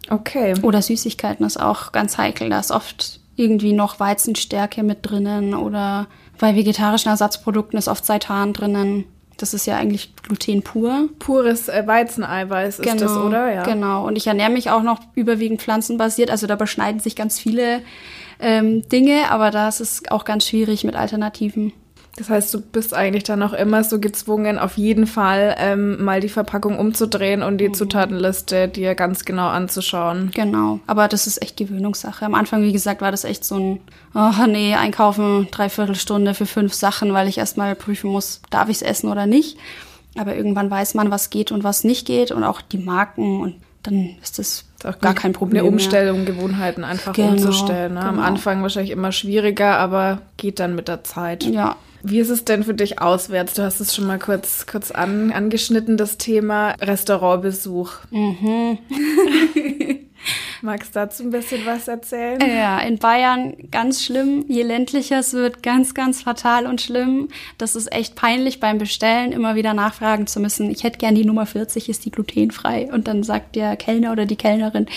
Okay. 0.08 0.54
Oder 0.62 0.80
Süßigkeiten 0.80 1.44
ist 1.44 1.60
auch 1.60 1.92
ganz 1.92 2.16
heikel. 2.16 2.48
Da 2.48 2.60
ist 2.60 2.70
oft 2.70 3.20
irgendwie 3.36 3.72
noch 3.74 4.00
Weizenstärke 4.00 4.82
mit 4.82 4.98
drinnen 5.02 5.54
oder 5.54 6.06
bei 6.38 6.54
vegetarischen 6.54 7.10
Ersatzprodukten 7.10 7.78
ist 7.78 7.88
oft 7.88 8.04
Seitan 8.04 8.52
drinnen. 8.52 9.04
Das 9.36 9.54
ist 9.54 9.66
ja 9.66 9.76
eigentlich 9.76 10.14
Gluten 10.16 10.62
pur. 10.62 11.08
Pures 11.18 11.68
äh, 11.68 11.86
Weizeneiweiß 11.86 12.78
genau, 12.78 12.94
ist 12.94 13.00
das, 13.02 13.12
genau, 13.12 13.26
oder? 13.26 13.52
Ja. 13.52 13.62
Genau. 13.64 14.06
Und 14.06 14.16
ich 14.16 14.26
ernähre 14.26 14.50
mich 14.50 14.70
auch 14.70 14.82
noch 14.82 15.00
überwiegend 15.14 15.60
pflanzenbasiert. 15.60 16.30
Also 16.30 16.46
da 16.46 16.56
beschneiden 16.56 17.00
sich 17.00 17.16
ganz 17.16 17.38
viele 17.38 17.82
ähm, 18.40 18.88
Dinge, 18.88 19.30
aber 19.30 19.50
da 19.50 19.68
ist 19.68 19.80
es 19.80 20.02
auch 20.10 20.24
ganz 20.24 20.46
schwierig 20.46 20.84
mit 20.84 20.96
Alternativen. 20.96 21.72
Das 22.16 22.30
heißt, 22.30 22.54
du 22.54 22.62
bist 22.62 22.94
eigentlich 22.94 23.24
dann 23.24 23.42
auch 23.42 23.52
immer 23.52 23.84
so 23.84 24.00
gezwungen, 24.00 24.58
auf 24.58 24.78
jeden 24.78 25.06
Fall 25.06 25.54
ähm, 25.58 26.02
mal 26.02 26.20
die 26.20 26.30
Verpackung 26.30 26.78
umzudrehen 26.78 27.42
und 27.42 27.58
die 27.58 27.68
mhm. 27.68 27.74
Zutatenliste 27.74 28.68
dir 28.68 28.94
ganz 28.94 29.26
genau 29.26 29.48
anzuschauen. 29.48 30.30
Genau, 30.34 30.80
aber 30.86 31.08
das 31.08 31.26
ist 31.26 31.42
echt 31.42 31.58
Gewöhnungssache. 31.58 32.24
Am 32.24 32.34
Anfang, 32.34 32.62
wie 32.62 32.72
gesagt, 32.72 33.02
war 33.02 33.10
das 33.10 33.24
echt 33.24 33.44
so 33.44 33.56
ein, 33.56 33.80
oh 34.14 34.46
nee, 34.46 34.74
einkaufen, 34.74 35.48
dreiviertel 35.50 35.94
Stunde 35.94 36.32
für 36.32 36.46
fünf 36.46 36.72
Sachen, 36.72 37.12
weil 37.12 37.28
ich 37.28 37.36
erstmal 37.36 37.74
prüfen 37.74 38.10
muss, 38.10 38.40
darf 38.48 38.70
ich 38.70 38.76
es 38.76 38.82
essen 38.82 39.10
oder 39.10 39.26
nicht. 39.26 39.58
Aber 40.16 40.34
irgendwann 40.34 40.70
weiß 40.70 40.94
man, 40.94 41.10
was 41.10 41.28
geht 41.28 41.52
und 41.52 41.64
was 41.64 41.84
nicht 41.84 42.06
geht 42.06 42.30
und 42.32 42.44
auch 42.44 42.62
die 42.62 42.78
Marken 42.78 43.40
und 43.40 43.56
dann 43.82 44.16
ist 44.22 44.38
das 44.38 44.65
auch 44.84 44.98
gar 45.00 45.14
kein 45.14 45.32
Problem. 45.32 45.62
Eine 45.62 45.70
Umstellung, 45.70 46.24
mehr. 46.24 46.34
Gewohnheiten 46.34 46.84
einfach 46.84 47.12
genau, 47.14 47.30
umzustellen. 47.30 47.94
Ne? 47.94 48.00
Genau. 48.00 48.10
Am 48.10 48.18
Anfang 48.18 48.62
wahrscheinlich 48.62 48.90
immer 48.90 49.12
schwieriger, 49.12 49.78
aber 49.78 50.20
geht 50.36 50.60
dann 50.60 50.74
mit 50.74 50.88
der 50.88 51.04
Zeit. 51.04 51.44
Ja, 51.44 51.76
wie 52.02 52.20
ist 52.20 52.30
es 52.30 52.44
denn 52.44 52.62
für 52.62 52.74
dich 52.74 53.00
auswärts? 53.00 53.54
Du 53.54 53.62
hast 53.62 53.80
es 53.80 53.94
schon 53.94 54.06
mal 54.06 54.18
kurz, 54.18 54.66
kurz 54.66 54.90
an, 54.90 55.32
angeschnitten, 55.32 55.96
das 55.96 56.18
Thema 56.18 56.74
Restaurantbesuch. 56.80 57.92
Mhm. 58.10 58.78
Magst 60.66 60.96
du 60.96 60.98
dazu 60.98 61.22
ein 61.22 61.30
bisschen 61.30 61.64
was 61.64 61.86
erzählen? 61.86 62.40
Ja, 62.40 62.80
in 62.80 62.98
Bayern 62.98 63.54
ganz 63.70 64.04
schlimm. 64.04 64.44
Je 64.48 64.64
ländlicher 64.64 65.20
es 65.20 65.32
wird, 65.32 65.62
ganz, 65.62 65.94
ganz 65.94 66.22
fatal 66.22 66.66
und 66.66 66.80
schlimm. 66.80 67.28
Das 67.56 67.76
ist 67.76 67.92
echt 67.92 68.16
peinlich 68.16 68.58
beim 68.58 68.76
Bestellen, 68.76 69.30
immer 69.30 69.54
wieder 69.54 69.74
nachfragen 69.74 70.26
zu 70.26 70.40
müssen. 70.40 70.68
Ich 70.68 70.82
hätte 70.82 70.98
gern 70.98 71.14
die 71.14 71.24
Nummer 71.24 71.46
40, 71.46 71.88
ist 71.88 72.04
die 72.04 72.10
glutenfrei? 72.10 72.92
Und 72.92 73.06
dann 73.06 73.22
sagt 73.22 73.54
der 73.54 73.76
Kellner 73.76 74.10
oder 74.10 74.26
die 74.26 74.34
Kellnerin, 74.34 74.88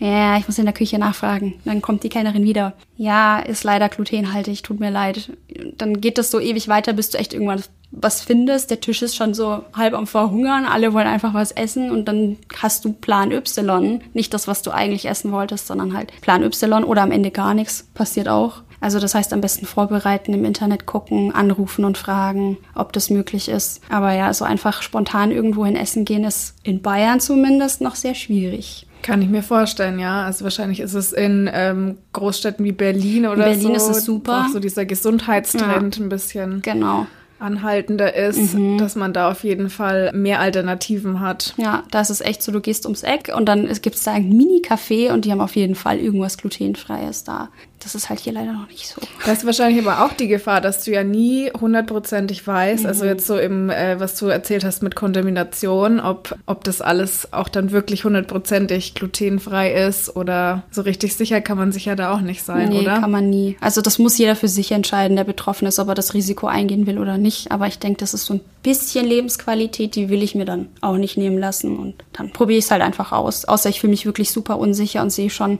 ja, 0.00 0.38
ich 0.38 0.48
muss 0.48 0.58
in 0.58 0.64
der 0.64 0.74
Küche 0.74 0.98
nachfragen. 0.98 1.60
Dann 1.66 1.82
kommt 1.82 2.02
die 2.02 2.08
Kellnerin 2.08 2.44
wieder. 2.44 2.72
Ja, 2.96 3.38
ist 3.38 3.64
leider 3.64 3.90
glutenhaltig, 3.90 4.62
tut 4.62 4.80
mir 4.80 4.90
leid. 4.90 5.30
Dann 5.76 6.00
geht 6.00 6.16
das 6.16 6.30
so 6.30 6.40
ewig 6.40 6.68
weiter, 6.68 6.94
bis 6.94 7.10
du 7.10 7.18
echt 7.18 7.34
irgendwann 7.34 7.62
was 7.90 8.22
findest. 8.22 8.70
Der 8.70 8.80
Tisch 8.80 9.02
ist 9.02 9.14
schon 9.14 9.34
so 9.34 9.62
halb 9.74 9.92
am 9.92 10.06
Verhungern, 10.06 10.64
alle 10.64 10.94
wollen 10.94 11.06
einfach 11.06 11.34
was 11.34 11.52
essen 11.52 11.90
und 11.90 12.06
dann 12.06 12.38
hast 12.56 12.84
du 12.86 12.94
Plan 12.94 13.30
Y. 13.30 14.00
Nicht 14.14 14.32
das, 14.32 14.48
was 14.48 14.62
du 14.62 14.70
eigentlich 14.70 15.06
essen 15.06 15.32
wolltest, 15.32 15.66
sondern 15.66 15.94
halt 15.94 16.18
Plan 16.22 16.42
Y 16.42 16.82
oder 16.84 17.02
am 17.02 17.12
Ende 17.12 17.30
gar 17.30 17.52
nichts. 17.52 17.86
Passiert 17.92 18.28
auch. 18.28 18.62
Also 18.80 18.98
das 18.98 19.14
heißt 19.14 19.34
am 19.34 19.42
besten 19.42 19.66
vorbereiten, 19.66 20.32
im 20.32 20.46
Internet 20.46 20.86
gucken, 20.86 21.34
anrufen 21.34 21.84
und 21.84 21.98
fragen, 21.98 22.56
ob 22.74 22.94
das 22.94 23.10
möglich 23.10 23.50
ist. 23.50 23.82
Aber 23.90 24.14
ja, 24.14 24.32
so 24.32 24.46
einfach 24.46 24.80
spontan 24.80 25.30
irgendwo 25.30 25.66
hin 25.66 25.76
essen 25.76 26.06
gehen 26.06 26.24
ist 26.24 26.54
in 26.62 26.80
Bayern 26.80 27.20
zumindest 27.20 27.82
noch 27.82 27.94
sehr 27.94 28.14
schwierig. 28.14 28.86
Kann 29.02 29.22
ich 29.22 29.28
mir 29.28 29.42
vorstellen, 29.42 29.98
ja. 29.98 30.24
Also 30.24 30.44
wahrscheinlich 30.44 30.80
ist 30.80 30.94
es 30.94 31.12
in 31.12 31.48
ähm, 31.52 31.98
Großstädten 32.12 32.64
wie 32.64 32.72
Berlin 32.72 33.26
oder 33.26 33.44
Berlin 33.44 33.60
so. 33.60 33.68
Berlin 33.68 33.76
ist 33.76 33.88
es 33.88 34.04
super. 34.04 34.44
Auch 34.46 34.52
so 34.52 34.60
dieser 34.60 34.84
Gesundheitstrend 34.84 35.96
ja. 35.96 36.04
ein 36.04 36.08
bisschen. 36.08 36.62
Genau 36.62 37.06
anhaltender 37.40 38.14
ist, 38.14 38.54
mhm. 38.54 38.78
dass 38.78 38.94
man 38.94 39.12
da 39.12 39.30
auf 39.30 39.44
jeden 39.44 39.70
Fall 39.70 40.10
mehr 40.12 40.40
Alternativen 40.40 41.20
hat. 41.20 41.54
Ja, 41.56 41.84
da 41.90 42.00
ist 42.00 42.10
es 42.10 42.20
echt 42.20 42.42
so, 42.42 42.52
du 42.52 42.60
gehst 42.60 42.84
ums 42.84 43.02
Eck 43.02 43.32
und 43.34 43.46
dann 43.46 43.66
gibt 43.80 43.96
es 43.96 44.04
da 44.04 44.12
ein 44.12 44.28
Mini-Café 44.28 45.12
und 45.12 45.24
die 45.24 45.32
haben 45.32 45.40
auf 45.40 45.56
jeden 45.56 45.74
Fall 45.74 45.98
irgendwas 45.98 46.36
glutenfreies 46.36 47.24
da. 47.24 47.48
Das 47.82 47.94
ist 47.94 48.08
halt 48.10 48.20
hier 48.20 48.32
leider 48.32 48.52
noch 48.52 48.68
nicht 48.68 48.86
so. 48.86 49.00
Das 49.24 49.38
ist 49.38 49.46
wahrscheinlich 49.46 49.86
aber 49.86 50.04
auch 50.04 50.12
die 50.12 50.28
Gefahr, 50.28 50.60
dass 50.60 50.84
du 50.84 50.92
ja 50.92 51.02
nie 51.02 51.50
hundertprozentig 51.50 52.46
weißt, 52.46 52.86
also 52.86 53.04
mhm. 53.04 53.10
also 53.10 53.14
jetzt 53.14 53.26
so 53.26 53.38
im, 53.38 53.70
äh, 53.70 53.98
was 53.98 54.16
du 54.16 54.26
erzählt 54.26 54.64
hast 54.64 54.82
mit 54.82 54.94
Kontamination, 54.94 56.00
ob, 56.00 56.36
ob 56.46 56.64
das 56.64 56.82
alles 56.82 57.32
auch 57.32 57.48
dann 57.48 57.70
wirklich 57.72 58.04
hundertprozentig 58.04 58.94
glutenfrei 58.94 59.72
ist 59.72 60.14
oder 60.14 60.62
so 60.70 60.82
richtig 60.82 61.16
sicher 61.16 61.40
kann 61.40 61.56
man 61.56 61.72
sich 61.72 61.86
ja 61.86 61.96
da 61.96 62.12
auch 62.12 62.20
nicht 62.20 62.42
sein, 62.42 62.68
nee, 62.68 62.80
oder? 62.80 63.00
kann 63.00 63.10
man 63.10 63.30
nie. 63.30 63.56
Also 63.60 63.80
das 63.80 63.98
muss 63.98 64.18
jeder 64.18 64.36
für 64.36 64.48
sich 64.48 64.72
entscheiden, 64.72 65.16
der 65.16 65.24
betroffen 65.24 65.66
ist, 65.66 65.78
ob 65.78 65.88
er 65.88 65.94
das 65.94 66.14
Risiko 66.14 66.46
eingehen 66.46 66.86
will 66.86 66.98
oder 66.98 67.18
nicht. 67.18 67.50
Aber 67.50 67.66
ich 67.66 67.78
denke, 67.78 67.98
das 67.98 68.14
ist 68.14 68.26
so 68.26 68.34
ein 68.34 68.40
bisschen 68.62 69.06
Lebensqualität, 69.06 69.94
die 69.94 70.08
will 70.10 70.22
ich 70.22 70.34
mir 70.34 70.44
dann 70.44 70.68
auch 70.80 70.96
nicht 70.96 71.16
nehmen 71.16 71.38
lassen 71.38 71.78
und 71.78 71.94
dann 72.12 72.32
probiere 72.32 72.58
ich 72.58 72.66
es 72.66 72.70
halt 72.70 72.82
einfach 72.82 73.12
aus. 73.12 73.46
Außer 73.46 73.68
ich 73.70 73.80
fühle 73.80 73.92
mich 73.92 74.06
wirklich 74.06 74.30
super 74.30 74.58
unsicher 74.58 75.02
und 75.02 75.10
sehe 75.10 75.30
schon, 75.30 75.58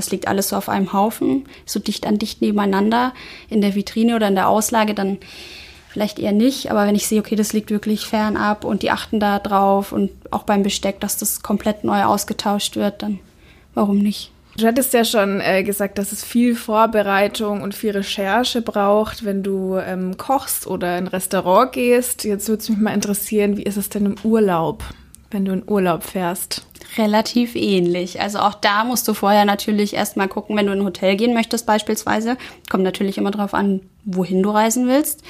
das 0.00 0.10
liegt 0.10 0.28
alles 0.28 0.48
so 0.48 0.56
auf 0.56 0.70
einem 0.70 0.94
Haufen, 0.94 1.44
so 1.66 1.78
dicht 1.78 2.06
an 2.06 2.16
dicht 2.16 2.40
nebeneinander 2.40 3.12
in 3.50 3.60
der 3.60 3.74
Vitrine 3.74 4.16
oder 4.16 4.28
in 4.28 4.34
der 4.34 4.48
Auslage, 4.48 4.94
dann 4.94 5.18
vielleicht 5.90 6.18
eher 6.18 6.32
nicht. 6.32 6.70
Aber 6.70 6.86
wenn 6.86 6.94
ich 6.94 7.06
sehe, 7.06 7.20
okay, 7.20 7.36
das 7.36 7.52
liegt 7.52 7.70
wirklich 7.70 8.06
fernab 8.06 8.64
und 8.64 8.80
die 8.80 8.90
achten 8.90 9.20
da 9.20 9.38
drauf 9.38 9.92
und 9.92 10.10
auch 10.30 10.44
beim 10.44 10.62
Besteck, 10.62 11.00
dass 11.00 11.18
das 11.18 11.42
komplett 11.42 11.84
neu 11.84 12.04
ausgetauscht 12.04 12.76
wird, 12.76 13.02
dann 13.02 13.18
warum 13.74 13.98
nicht? 13.98 14.30
Du 14.56 14.66
hattest 14.66 14.94
ja 14.94 15.04
schon 15.04 15.42
äh, 15.42 15.62
gesagt, 15.62 15.98
dass 15.98 16.12
es 16.12 16.24
viel 16.24 16.56
Vorbereitung 16.56 17.60
und 17.60 17.74
viel 17.74 17.90
Recherche 17.90 18.62
braucht, 18.62 19.24
wenn 19.24 19.42
du 19.42 19.76
ähm, 19.76 20.16
kochst 20.16 20.66
oder 20.66 20.96
in 20.96 21.04
ein 21.04 21.08
Restaurant 21.08 21.72
gehst. 21.72 22.24
Jetzt 22.24 22.48
würde 22.48 22.62
es 22.62 22.70
mich 22.70 22.78
mal 22.78 22.94
interessieren, 22.94 23.58
wie 23.58 23.64
ist 23.64 23.76
es 23.76 23.90
denn 23.90 24.06
im 24.06 24.16
Urlaub, 24.24 24.82
wenn 25.30 25.44
du 25.44 25.52
in 25.52 25.68
Urlaub 25.68 26.02
fährst? 26.02 26.64
relativ 26.98 27.54
ähnlich. 27.54 28.20
Also 28.20 28.38
auch 28.38 28.54
da 28.54 28.84
musst 28.84 29.06
du 29.08 29.14
vorher 29.14 29.44
natürlich 29.44 29.94
erstmal 29.94 30.28
gucken, 30.28 30.56
wenn 30.56 30.66
du 30.66 30.72
in 30.72 30.80
ein 30.80 30.84
Hotel 30.84 31.16
gehen 31.16 31.34
möchtest 31.34 31.66
beispielsweise. 31.66 32.36
Kommt 32.68 32.84
natürlich 32.84 33.18
immer 33.18 33.30
darauf 33.30 33.54
an, 33.54 33.80
wohin 34.04 34.42
du 34.42 34.50
reisen 34.50 34.88
willst. 34.88 35.22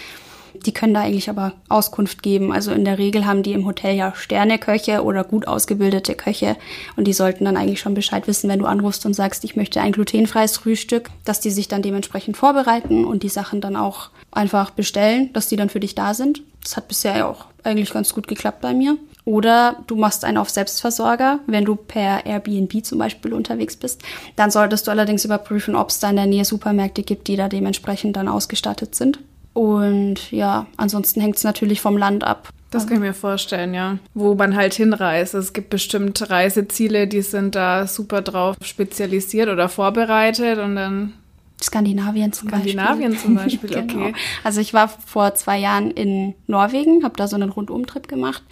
Die 0.67 0.73
können 0.73 0.95
da 0.95 1.03
eigentlich 1.03 1.31
aber 1.31 1.53
Auskunft 1.69 2.23
geben. 2.23 2.53
Also 2.53 2.73
in 2.73 2.85
der 2.85 2.99
Regel 2.99 3.25
haben 3.25 3.43
die 3.43 3.53
im 3.53 3.67
Hotel 3.67 3.95
ja 3.95 4.15
Sterneköche 4.15 5.05
oder 5.05 5.23
gut 5.23 5.47
ausgebildete 5.47 6.15
Köche 6.15 6.57
und 6.97 7.07
die 7.07 7.13
sollten 7.13 7.45
dann 7.45 7.57
eigentlich 7.57 7.81
schon 7.81 7.95
Bescheid 7.95 8.27
wissen, 8.27 8.51
wenn 8.51 8.59
du 8.59 8.67
anrufst 8.67 9.07
und 9.07 9.15
sagst, 9.15 9.45
ich 9.45 9.55
möchte 9.55 9.81
ein 9.81 9.93
glutenfreies 9.93 10.57
Frühstück, 10.57 11.09
dass 11.25 11.41
die 11.41 11.51
sich 11.51 11.69
dann 11.69 11.83
dementsprechend 11.83 12.37
vorbereiten 12.37 13.05
und 13.05 13.23
die 13.23 13.29
Sachen 13.29 13.61
dann 13.61 13.77
auch 13.77 14.11
einfach 14.33 14.71
bestellen, 14.71 15.33
dass 15.35 15.47
die 15.47 15.57
dann 15.57 15.71
für 15.71 15.81
dich 15.81 15.95
da 15.95 16.15
sind. 16.15 16.43
Das 16.63 16.77
hat 16.77 16.89
bisher 16.89 17.17
ja 17.17 17.29
auch 17.29 17.47
eigentlich 17.63 17.93
ganz 17.93 18.13
gut 18.13 18.27
geklappt 18.27 18.61
bei 18.61 18.75
mir. 18.75 18.99
Oder 19.25 19.77
du 19.87 19.97
machst 19.97 20.25
einen 20.25 20.39
auf 20.39 20.51
Selbstversorger, 20.51 21.41
wenn 21.47 21.65
du 21.65 21.77
per 21.77 22.25
Airbnb 22.27 22.85
zum 22.85 22.99
Beispiel 22.99 23.33
unterwegs 23.33 23.77
bist. 23.77 24.03
Dann 24.37 24.51
solltest 24.51 24.87
du 24.87 24.91
allerdings 24.91 25.25
überprüfen, 25.25 25.77
ob 25.77 25.91
es 25.91 25.99
da 25.99 26.11
in 26.11 26.17
der 26.17 26.27
Nähe 26.27 26.45
Supermärkte 26.45 27.03
gibt, 27.03 27.29
die 27.29 27.37
da 27.37 27.49
dementsprechend 27.49 28.17
dann 28.17 28.29
ausgestattet 28.29 28.95
sind. 28.95 29.19
Und 29.53 30.31
ja, 30.31 30.67
ansonsten 30.77 31.21
hängt 31.21 31.37
es 31.37 31.45
natürlich 31.45 31.81
vom 31.81 31.97
Land 31.97 32.25
ab. 32.25 32.49
Das 32.71 32.87
kann 32.87 32.99
ich 32.99 33.03
mir 33.03 33.15
vorstellen, 33.15 33.75
ja. 33.75 33.99
Wo 34.15 34.35
man 34.35 34.55
halt 34.55 34.75
hinreist. 34.75 35.35
Es 35.35 35.53
gibt 35.53 35.71
bestimmt 35.71 36.31
Reiseziele, 36.31 37.09
die 37.09 37.23
sind 37.23 37.57
da 37.57 37.89
super 37.89 38.23
drauf 38.23 38.57
spezialisiert 38.63 39.49
oder 39.49 39.69
vorbereitet 39.69 40.59
und 40.59 40.77
dann 40.77 41.15
Skandinavien 41.61 42.33
zum 42.33 42.49
Skandinavien 42.49 43.11
Beispiel. 43.11 43.27
zum 43.27 43.35
Beispiel, 43.35 43.71
okay. 43.77 43.87
genau. 43.87 44.17
Also 44.45 44.61
ich 44.61 44.73
war 44.73 44.89
vor 44.89 45.35
zwei 45.35 45.59
Jahren 45.59 45.91
in 45.91 46.35
Norwegen, 46.47 47.03
habe 47.03 47.17
da 47.17 47.27
so 47.27 47.35
einen 47.35 47.51
Rundumtrip 47.51 48.09
gemacht 48.09 48.43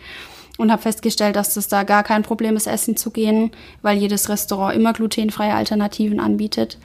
und 0.58 0.70
habe 0.70 0.82
festgestellt, 0.82 1.36
dass 1.36 1.56
es 1.56 1.68
da 1.68 1.84
gar 1.84 2.02
kein 2.02 2.22
Problem 2.22 2.56
ist, 2.56 2.66
essen 2.66 2.96
zu 2.96 3.10
gehen, 3.10 3.52
weil 3.80 3.96
jedes 3.96 4.28
Restaurant 4.28 4.76
immer 4.76 4.92
glutenfreie 4.92 5.54
Alternativen 5.54 6.20
anbietet. 6.20 6.76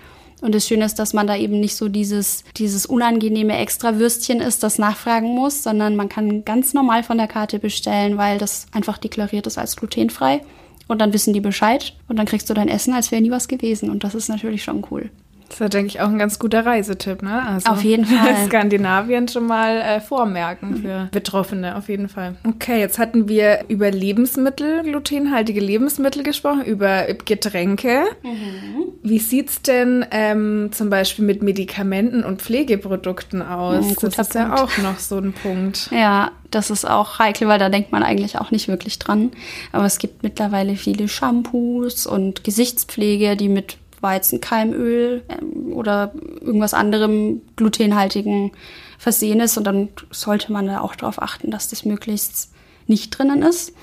Und 0.42 0.54
das 0.54 0.68
Schöne 0.68 0.86
ist, 0.86 1.00
dass 1.00 1.14
man 1.14 1.26
da 1.26 1.36
eben 1.36 1.60
nicht 1.60 1.76
so 1.76 1.90
dieses, 1.90 2.44
dieses 2.58 2.86
unangenehme 2.86 3.58
Extrawürstchen 3.58 4.42
ist, 4.42 4.62
das 4.62 4.78
nachfragen 4.78 5.30
muss, 5.30 5.64
sondern 5.64 5.96
man 5.96 6.10
kann 6.10 6.46
ganz 6.46 6.74
normal 6.74 7.04
von 7.04 7.18
der 7.18 7.28
Karte 7.28 7.60
bestellen, 7.60 8.18
weil 8.18 8.38
das 8.38 8.68
einfach 8.74 8.98
deklariert 8.98 9.48
ist 9.48 9.58
als 9.58 9.76
glutenfrei. 9.76 10.42
Und 10.88 11.00
dann 11.00 11.14
wissen 11.14 11.34
die 11.34 11.40
Bescheid 11.40 11.94
und 12.08 12.18
dann 12.20 12.26
kriegst 12.26 12.50
du 12.50 12.54
dein 12.54 12.68
Essen, 12.68 12.94
als 12.94 13.12
wäre 13.12 13.22
nie 13.22 13.32
was 13.32 13.48
gewesen. 13.48 13.90
Und 13.90 14.04
das 14.04 14.16
ist 14.16 14.28
natürlich 14.28 14.64
schon 14.64 14.86
cool. 14.92 15.10
Das 15.54 15.62
ist, 15.62 15.74
denke 15.74 15.88
ich, 15.88 16.02
auch 16.02 16.08
ein 16.08 16.18
ganz 16.18 16.40
guter 16.40 16.66
Reisetipp, 16.66 17.22
ne? 17.22 17.46
Also 17.48 17.72
auf 17.72 17.84
jeden 17.84 18.06
Fall. 18.06 18.48
Skandinavien 18.48 19.28
schon 19.28 19.46
mal 19.46 19.78
äh, 19.78 20.02
vormerken 20.02 20.78
für 20.78 21.10
Betroffene, 21.12 21.76
auf 21.76 21.90
jeden 21.90 22.10
Fall. 22.10 22.36
Okay, 22.44 22.80
jetzt 22.80 22.98
hatten 22.98 23.28
wir 23.30 23.66
über 23.68 23.92
Lebensmittel, 23.92 24.84
glutenhaltige 24.84 25.60
Lebensmittel 25.60 26.24
gesprochen, 26.24 26.64
über 26.64 27.06
Getränke. 27.26 28.04
Mhm. 28.24 28.94
Wie 29.04 29.20
sieht's 29.20 29.62
denn 29.62 30.06
ähm, 30.12 30.70
zum 30.72 30.90
Beispiel 30.90 31.26
mit 31.26 31.44
Medikamenten 31.44 32.24
und 32.24 32.42
Pflegeprodukten 32.42 33.42
aus? 33.42 33.86
Ein 33.86 33.96
das 33.96 34.04
ist 34.04 34.16
Punkt. 34.16 34.36
ja 34.36 34.56
auch 34.56 34.78
noch 34.80 34.98
so 34.98 35.18
ein 35.18 35.34
Punkt. 35.34 35.90
Ja, 35.92 36.32
das 36.50 36.70
ist 36.70 36.86
auch 36.86 37.20
heikel, 37.20 37.48
weil 37.48 37.60
da 37.60 37.70
denkt 37.70 37.92
man 37.92 38.04
eigentlich 38.04 38.40
auch 38.40 38.52
nicht 38.52 38.68
wirklich 38.68 39.00
dran. 39.00 39.32
Aber 39.72 39.86
es 39.86 39.98
gibt 39.98 40.24
mittlerweile 40.24 40.76
viele 40.76 41.08
Shampoos 41.08 42.06
und 42.08 42.44
Gesichtspflege, 42.44 43.36
die 43.36 43.50
mit 43.50 43.78
Weizenkeimöl 44.04 45.24
ähm, 45.30 45.74
oder 45.74 46.14
irgendwas 46.42 46.74
anderem 46.74 47.42
glutenhaltigen 47.56 48.52
versehen 48.98 49.40
ist. 49.40 49.58
Und 49.58 49.64
dann 49.64 49.90
sollte 50.12 50.52
man 50.52 50.68
da 50.68 50.82
auch 50.82 50.96
darauf 50.96 51.22
achten, 51.22 51.50
dass 51.50 51.70
das 51.70 51.86
möglichst 51.86 52.52
nicht 52.88 53.18
drinnen 53.18 53.42
ist. 53.42 53.74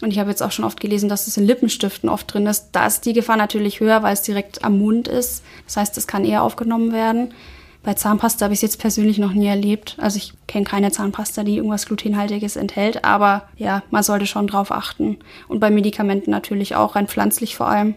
Und 0.00 0.12
ich 0.12 0.18
habe 0.18 0.30
jetzt 0.30 0.42
auch 0.42 0.52
schon 0.52 0.64
oft 0.64 0.80
gelesen, 0.80 1.08
dass 1.08 1.26
es 1.26 1.36
in 1.36 1.46
Lippenstiften 1.46 2.08
oft 2.08 2.32
drin 2.32 2.46
ist. 2.46 2.68
Da 2.72 2.86
ist 2.86 3.04
die 3.04 3.12
Gefahr 3.12 3.36
natürlich 3.36 3.80
höher, 3.80 4.02
weil 4.02 4.12
es 4.12 4.22
direkt 4.22 4.64
am 4.64 4.78
Mund 4.78 5.08
ist. 5.08 5.42
Das 5.64 5.76
heißt, 5.76 5.96
es 5.98 6.06
kann 6.06 6.24
eher 6.24 6.42
aufgenommen 6.42 6.92
werden. 6.92 7.34
Bei 7.82 7.94
Zahnpasta 7.94 8.44
habe 8.44 8.54
ich 8.54 8.58
es 8.58 8.62
jetzt 8.62 8.80
persönlich 8.80 9.18
noch 9.18 9.32
nie 9.32 9.46
erlebt. 9.46 9.96
Also 9.98 10.18
ich 10.18 10.34
kenne 10.46 10.64
keine 10.64 10.92
Zahnpasta, 10.92 11.42
die 11.42 11.56
irgendwas 11.56 11.86
glutenhaltiges 11.86 12.56
enthält. 12.56 13.04
Aber 13.04 13.48
ja, 13.56 13.82
man 13.90 14.02
sollte 14.02 14.26
schon 14.26 14.46
drauf 14.46 14.70
achten. 14.70 15.18
Und 15.48 15.58
bei 15.60 15.70
Medikamenten 15.70 16.30
natürlich 16.30 16.76
auch, 16.76 16.96
rein 16.96 17.08
pflanzlich 17.08 17.56
vor 17.56 17.68
allem, 17.68 17.94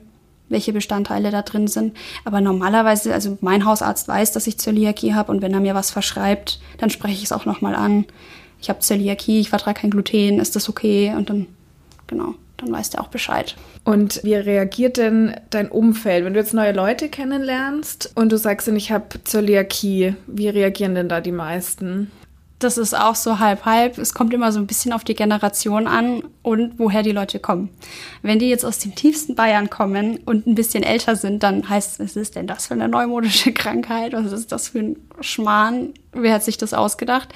welche 0.52 0.74
Bestandteile 0.74 1.32
da 1.32 1.42
drin 1.42 1.68
sind. 1.68 1.96
Aber 2.26 2.42
normalerweise, 2.42 3.14
also 3.14 3.38
mein 3.42 3.66
Hausarzt 3.66 4.08
weiß, 4.08 4.32
dass 4.32 4.48
ich 4.48 4.60
Zöliakie 4.60 5.14
habe 5.14 5.32
und 5.32 5.42
wenn 5.42 5.54
er 5.54 5.60
mir 5.60 5.76
was 5.76 5.92
verschreibt, 5.92 6.60
dann 6.78 6.90
spreche 6.90 7.16
ich 7.16 7.24
es 7.24 7.32
auch 7.32 7.46
nochmal 7.46 7.76
an. 7.76 8.06
Ich 8.62 8.70
habe 8.70 8.80
Zöliakie, 8.80 9.40
ich 9.40 9.50
vertrage 9.50 9.82
kein 9.82 9.90
Gluten, 9.90 10.40
ist 10.40 10.56
das 10.56 10.70
okay? 10.70 11.14
Und 11.16 11.30
dann 11.30 11.48
genau, 12.08 12.36
dann 12.58 12.72
weißt 12.72 12.94
du 12.94 13.00
auch 13.00 13.08
Bescheid. 13.08 13.56
Und 13.84 14.24
wie 14.24 14.36
reagiert 14.36 14.98
denn 14.98 15.36
dein 15.50 15.70
Umfeld, 15.70 16.24
wenn 16.24 16.34
du 16.34 16.40
jetzt 16.40 16.54
neue 16.54 16.74
Leute 16.74 17.10
kennenlernst 17.10 18.12
und 18.14 18.32
du 18.32 18.38
sagst 18.38 18.68
ich 18.68 18.92
habe 18.92 19.24
Zöliakie? 19.24 20.16
Wie 20.28 20.50
reagieren 20.50 20.94
denn 20.94 21.10
da 21.10 21.22
die 21.22 21.32
meisten? 21.32 22.12
Das 22.62 22.78
ist 22.78 22.94
auch 22.94 23.16
so 23.16 23.40
halb 23.40 23.66
halb. 23.66 23.98
Es 23.98 24.14
kommt 24.14 24.36
immer 24.36 24.52
so 24.52 24.60
ein 24.60 24.68
bisschen 24.68 24.94
auf 24.94 25.04
die 25.04 25.16
Generation 25.16 25.88
an 25.88 26.24
und 26.44 26.78
woher 26.78 27.02
die 27.02 27.12
Leute 27.12 27.40
kommen. 27.40 27.70
Wenn 28.22 28.38
die 28.38 28.50
jetzt 28.50 28.64
aus 28.64 28.78
dem 28.78 28.94
tiefsten 28.94 29.34
Bayern 29.34 29.72
kommen 29.72 30.20
und 30.26 30.46
ein 30.46 30.54
bisschen 30.54 30.84
älter 30.84 31.16
sind, 31.16 31.42
dann 31.42 31.68
heißt 31.68 32.00
es, 32.00 32.12
was 32.12 32.16
ist 32.16 32.36
denn 32.36 32.46
das 32.46 32.68
für 32.68 32.76
eine 32.76 32.88
neumodische 32.88 33.52
Krankheit? 33.54 34.14
Was 34.14 34.32
ist 34.32 34.52
das 34.52 34.70
für 34.70 34.80
ein 34.80 34.96
Schmarrn? 35.22 35.96
Wer 36.12 36.36
hat 36.36 36.44
sich 36.44 36.60
das 36.60 36.76
ausgedacht? 36.76 37.30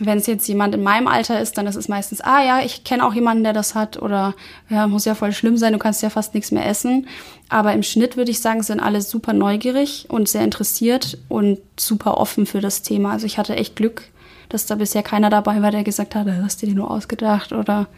Wenn 0.00 0.18
es 0.18 0.26
jetzt 0.26 0.48
jemand 0.48 0.74
in 0.74 0.82
meinem 0.82 1.06
Alter 1.06 1.40
ist, 1.40 1.56
dann 1.56 1.68
ist 1.68 1.76
es 1.76 1.86
meistens, 1.86 2.20
ah 2.20 2.42
ja, 2.42 2.60
ich 2.60 2.82
kenne 2.82 3.06
auch 3.06 3.14
jemanden, 3.14 3.44
der 3.44 3.52
das 3.52 3.76
hat 3.76 4.02
oder 4.02 4.34
ja, 4.68 4.88
muss 4.88 5.04
ja 5.04 5.14
voll 5.14 5.32
schlimm 5.32 5.58
sein, 5.58 5.74
du 5.74 5.78
kannst 5.78 6.02
ja 6.02 6.10
fast 6.10 6.34
nichts 6.34 6.50
mehr 6.50 6.66
essen. 6.66 7.06
Aber 7.50 7.72
im 7.72 7.84
Schnitt 7.84 8.16
würde 8.16 8.32
ich 8.32 8.40
sagen, 8.40 8.64
sind 8.64 8.80
alle 8.80 9.00
super 9.00 9.32
neugierig 9.32 10.06
und 10.08 10.28
sehr 10.28 10.42
interessiert 10.42 11.18
und 11.28 11.60
super 11.78 12.16
offen 12.16 12.46
für 12.46 12.60
das 12.60 12.82
Thema. 12.82 13.12
Also 13.12 13.26
ich 13.26 13.38
hatte 13.38 13.54
echt 13.54 13.76
Glück, 13.76 14.10
dass 14.50 14.66
da 14.66 14.74
bisher 14.74 15.02
keiner 15.02 15.30
dabei 15.30 15.62
war, 15.62 15.70
der 15.70 15.84
gesagt 15.84 16.14
hat, 16.14 16.26
hast 16.42 16.60
du 16.60 16.66
dir 16.66 16.74
nur 16.74 16.90
ausgedacht 16.90 17.52
oder 17.52 17.88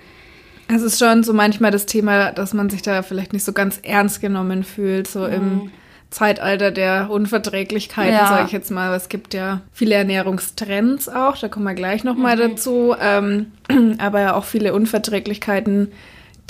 es 0.68 0.82
ist 0.82 0.98
schon 0.98 1.22
so 1.22 1.32
manchmal 1.32 1.70
das 1.70 1.86
Thema, 1.86 2.32
dass 2.32 2.54
man 2.54 2.70
sich 2.70 2.82
da 2.82 3.02
vielleicht 3.02 3.32
nicht 3.32 3.44
so 3.44 3.52
ganz 3.52 3.80
ernst 3.82 4.20
genommen 4.20 4.64
fühlt, 4.64 5.06
so 5.06 5.20
mhm. 5.20 5.32
im 5.32 5.70
Zeitalter 6.10 6.70
der 6.70 7.10
Unverträglichkeiten, 7.10 8.14
ja. 8.14 8.28
sage 8.28 8.46
ich 8.46 8.52
jetzt 8.52 8.70
mal. 8.70 8.94
Es 8.94 9.08
gibt 9.08 9.34
ja 9.34 9.62
viele 9.72 9.94
Ernährungstrends 9.94 11.08
auch, 11.08 11.36
da 11.36 11.48
kommen 11.48 11.64
wir 11.64 11.74
gleich 11.74 12.04
nochmal 12.04 12.36
mhm. 12.36 12.40
dazu, 12.40 12.94
ähm, 13.00 13.52
aber 13.98 14.20
ja 14.20 14.34
auch 14.34 14.44
viele 14.44 14.74
Unverträglichkeiten, 14.74 15.92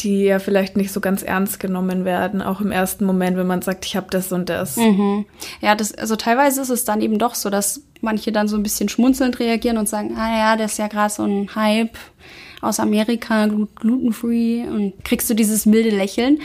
die 0.00 0.24
ja 0.24 0.38
vielleicht 0.38 0.76
nicht 0.76 0.92
so 0.92 1.00
ganz 1.00 1.22
ernst 1.22 1.60
genommen 1.60 2.04
werden, 2.04 2.42
auch 2.42 2.60
im 2.60 2.72
ersten 2.72 3.04
Moment, 3.04 3.36
wenn 3.36 3.46
man 3.46 3.62
sagt, 3.62 3.84
ich 3.86 3.96
habe 3.96 4.08
das 4.10 4.32
und 4.32 4.48
das. 4.48 4.76
Mhm. 4.76 5.26
Ja, 5.60 5.74
das, 5.74 5.94
also 5.94 6.16
teilweise 6.16 6.62
ist 6.62 6.70
es 6.70 6.84
dann 6.84 7.00
eben 7.00 7.18
doch 7.18 7.34
so, 7.34 7.50
dass 7.50 7.82
manche 8.00 8.32
dann 8.32 8.48
so 8.48 8.56
ein 8.56 8.62
bisschen 8.62 8.88
schmunzelnd 8.88 9.38
reagieren 9.38 9.78
und 9.78 9.88
sagen, 9.88 10.16
ah 10.16 10.36
ja, 10.36 10.56
das 10.56 10.72
ist 10.72 10.78
ja 10.78 10.88
gerade 10.88 11.12
so 11.12 11.24
ein 11.24 11.54
Hype 11.54 11.96
aus 12.62 12.80
Amerika, 12.80 13.48
glutenfree 13.76 14.64
und 14.66 15.04
kriegst 15.04 15.28
du 15.28 15.34
dieses 15.34 15.66
milde 15.66 15.90
Lächeln. 15.90 16.38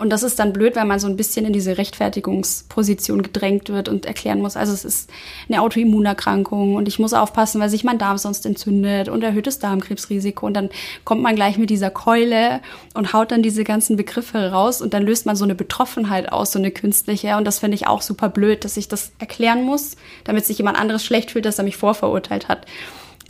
Und 0.00 0.08
das 0.08 0.22
ist 0.22 0.38
dann 0.38 0.54
blöd, 0.54 0.76
weil 0.76 0.86
man 0.86 0.98
so 0.98 1.06
ein 1.08 1.16
bisschen 1.16 1.44
in 1.44 1.52
diese 1.52 1.76
Rechtfertigungsposition 1.76 3.20
gedrängt 3.20 3.68
wird 3.68 3.90
und 3.90 4.06
erklären 4.06 4.40
muss, 4.40 4.56
also 4.56 4.72
es 4.72 4.86
ist 4.86 5.10
eine 5.46 5.60
Autoimmunerkrankung 5.60 6.74
und 6.74 6.88
ich 6.88 6.98
muss 6.98 7.12
aufpassen, 7.12 7.60
weil 7.60 7.68
sich 7.68 7.84
mein 7.84 7.98
Darm 7.98 8.16
sonst 8.16 8.46
entzündet 8.46 9.10
und 9.10 9.22
erhöhtes 9.22 9.58
Darmkrebsrisiko. 9.58 10.46
Und 10.46 10.54
dann 10.54 10.70
kommt 11.04 11.20
man 11.20 11.36
gleich 11.36 11.58
mit 11.58 11.68
dieser 11.68 11.90
Keule 11.90 12.62
und 12.94 13.12
haut 13.12 13.30
dann 13.30 13.42
diese 13.42 13.62
ganzen 13.62 13.98
Begriffe 13.98 14.50
raus 14.50 14.80
und 14.80 14.94
dann 14.94 15.02
löst 15.02 15.26
man 15.26 15.36
so 15.36 15.44
eine 15.44 15.54
Betroffenheit 15.54 16.32
aus, 16.32 16.52
so 16.52 16.58
eine 16.58 16.70
künstliche. 16.70 17.36
Und 17.36 17.44
das 17.44 17.58
finde 17.58 17.74
ich 17.74 17.86
auch 17.86 18.00
super 18.00 18.30
blöd, 18.30 18.64
dass 18.64 18.78
ich 18.78 18.88
das 18.88 19.12
erklären 19.18 19.64
muss, 19.64 19.96
damit 20.24 20.46
sich 20.46 20.56
jemand 20.56 20.78
anderes 20.78 21.04
schlecht 21.04 21.32
fühlt, 21.32 21.44
dass 21.44 21.58
er 21.58 21.64
mich 21.64 21.76
vorverurteilt 21.76 22.48
hat 22.48 22.66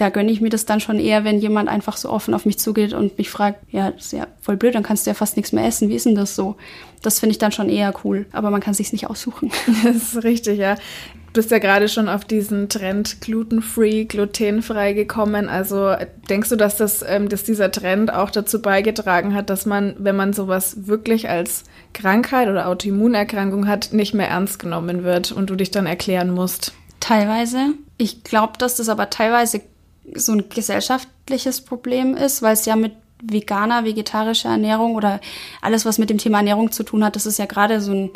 da 0.00 0.08
gönne 0.08 0.32
ich 0.32 0.40
mir 0.40 0.48
das 0.48 0.64
dann 0.64 0.80
schon 0.80 0.98
eher, 0.98 1.24
wenn 1.24 1.40
jemand 1.40 1.68
einfach 1.68 1.98
so 1.98 2.08
offen 2.08 2.32
auf 2.32 2.46
mich 2.46 2.58
zugeht 2.58 2.94
und 2.94 3.18
mich 3.18 3.28
fragt, 3.28 3.60
ja, 3.70 3.90
das 3.90 4.06
ist 4.06 4.12
ja 4.12 4.26
voll 4.40 4.56
blöd, 4.56 4.74
dann 4.74 4.82
kannst 4.82 5.06
du 5.06 5.10
ja 5.10 5.14
fast 5.14 5.36
nichts 5.36 5.52
mehr 5.52 5.66
essen. 5.66 5.90
Wie 5.90 5.94
ist 5.94 6.06
denn 6.06 6.14
das 6.14 6.34
so? 6.34 6.56
Das 7.02 7.20
finde 7.20 7.32
ich 7.32 7.38
dann 7.38 7.52
schon 7.52 7.68
eher 7.68 7.92
cool. 8.04 8.24
Aber 8.32 8.50
man 8.50 8.62
kann 8.62 8.72
sich's 8.72 8.92
nicht 8.92 9.08
aussuchen. 9.08 9.50
Das 9.84 10.14
ist 10.14 10.24
richtig, 10.24 10.58
ja. 10.58 10.76
Du 11.32 11.34
bist 11.34 11.50
ja 11.50 11.58
gerade 11.58 11.88
schon 11.88 12.08
auf 12.08 12.24
diesen 12.24 12.68
Trend 12.68 13.20
glutenfree, 13.20 14.04
glutenfrei 14.04 14.94
gekommen. 14.94 15.48
Also 15.48 15.94
denkst 16.28 16.48
du, 16.48 16.56
dass 16.56 16.76
das, 16.76 17.04
ähm, 17.06 17.28
dass 17.28 17.44
dieser 17.44 17.70
Trend 17.70 18.12
auch 18.12 18.30
dazu 18.30 18.60
beigetragen 18.62 19.34
hat, 19.34 19.50
dass 19.50 19.66
man, 19.66 19.94
wenn 19.98 20.16
man 20.16 20.32
sowas 20.32 20.86
wirklich 20.86 21.28
als 21.28 21.64
Krankheit 21.92 22.48
oder 22.48 22.68
Autoimmunerkrankung 22.68 23.68
hat, 23.68 23.92
nicht 23.92 24.14
mehr 24.14 24.28
ernst 24.28 24.58
genommen 24.58 25.04
wird 25.04 25.30
und 25.30 25.50
du 25.50 25.56
dich 25.56 25.70
dann 25.70 25.86
erklären 25.86 26.30
musst? 26.30 26.72
Teilweise. 27.00 27.74
Ich 27.96 28.24
glaube, 28.24 28.54
dass 28.58 28.76
das 28.76 28.88
aber 28.88 29.10
teilweise 29.10 29.60
so 30.14 30.32
ein 30.32 30.48
gesellschaftliches 30.48 31.60
Problem 31.60 32.16
ist, 32.16 32.42
weil 32.42 32.54
es 32.54 32.66
ja 32.66 32.76
mit 32.76 32.92
veganer, 33.22 33.84
vegetarischer 33.84 34.50
Ernährung 34.50 34.94
oder 34.94 35.20
alles, 35.60 35.84
was 35.84 35.98
mit 35.98 36.10
dem 36.10 36.18
Thema 36.18 36.38
Ernährung 36.38 36.72
zu 36.72 36.82
tun 36.82 37.04
hat, 37.04 37.16
das 37.16 37.26
ist 37.26 37.38
ja 37.38 37.46
gerade 37.46 37.80
so 37.80 37.92
ein, 37.92 38.10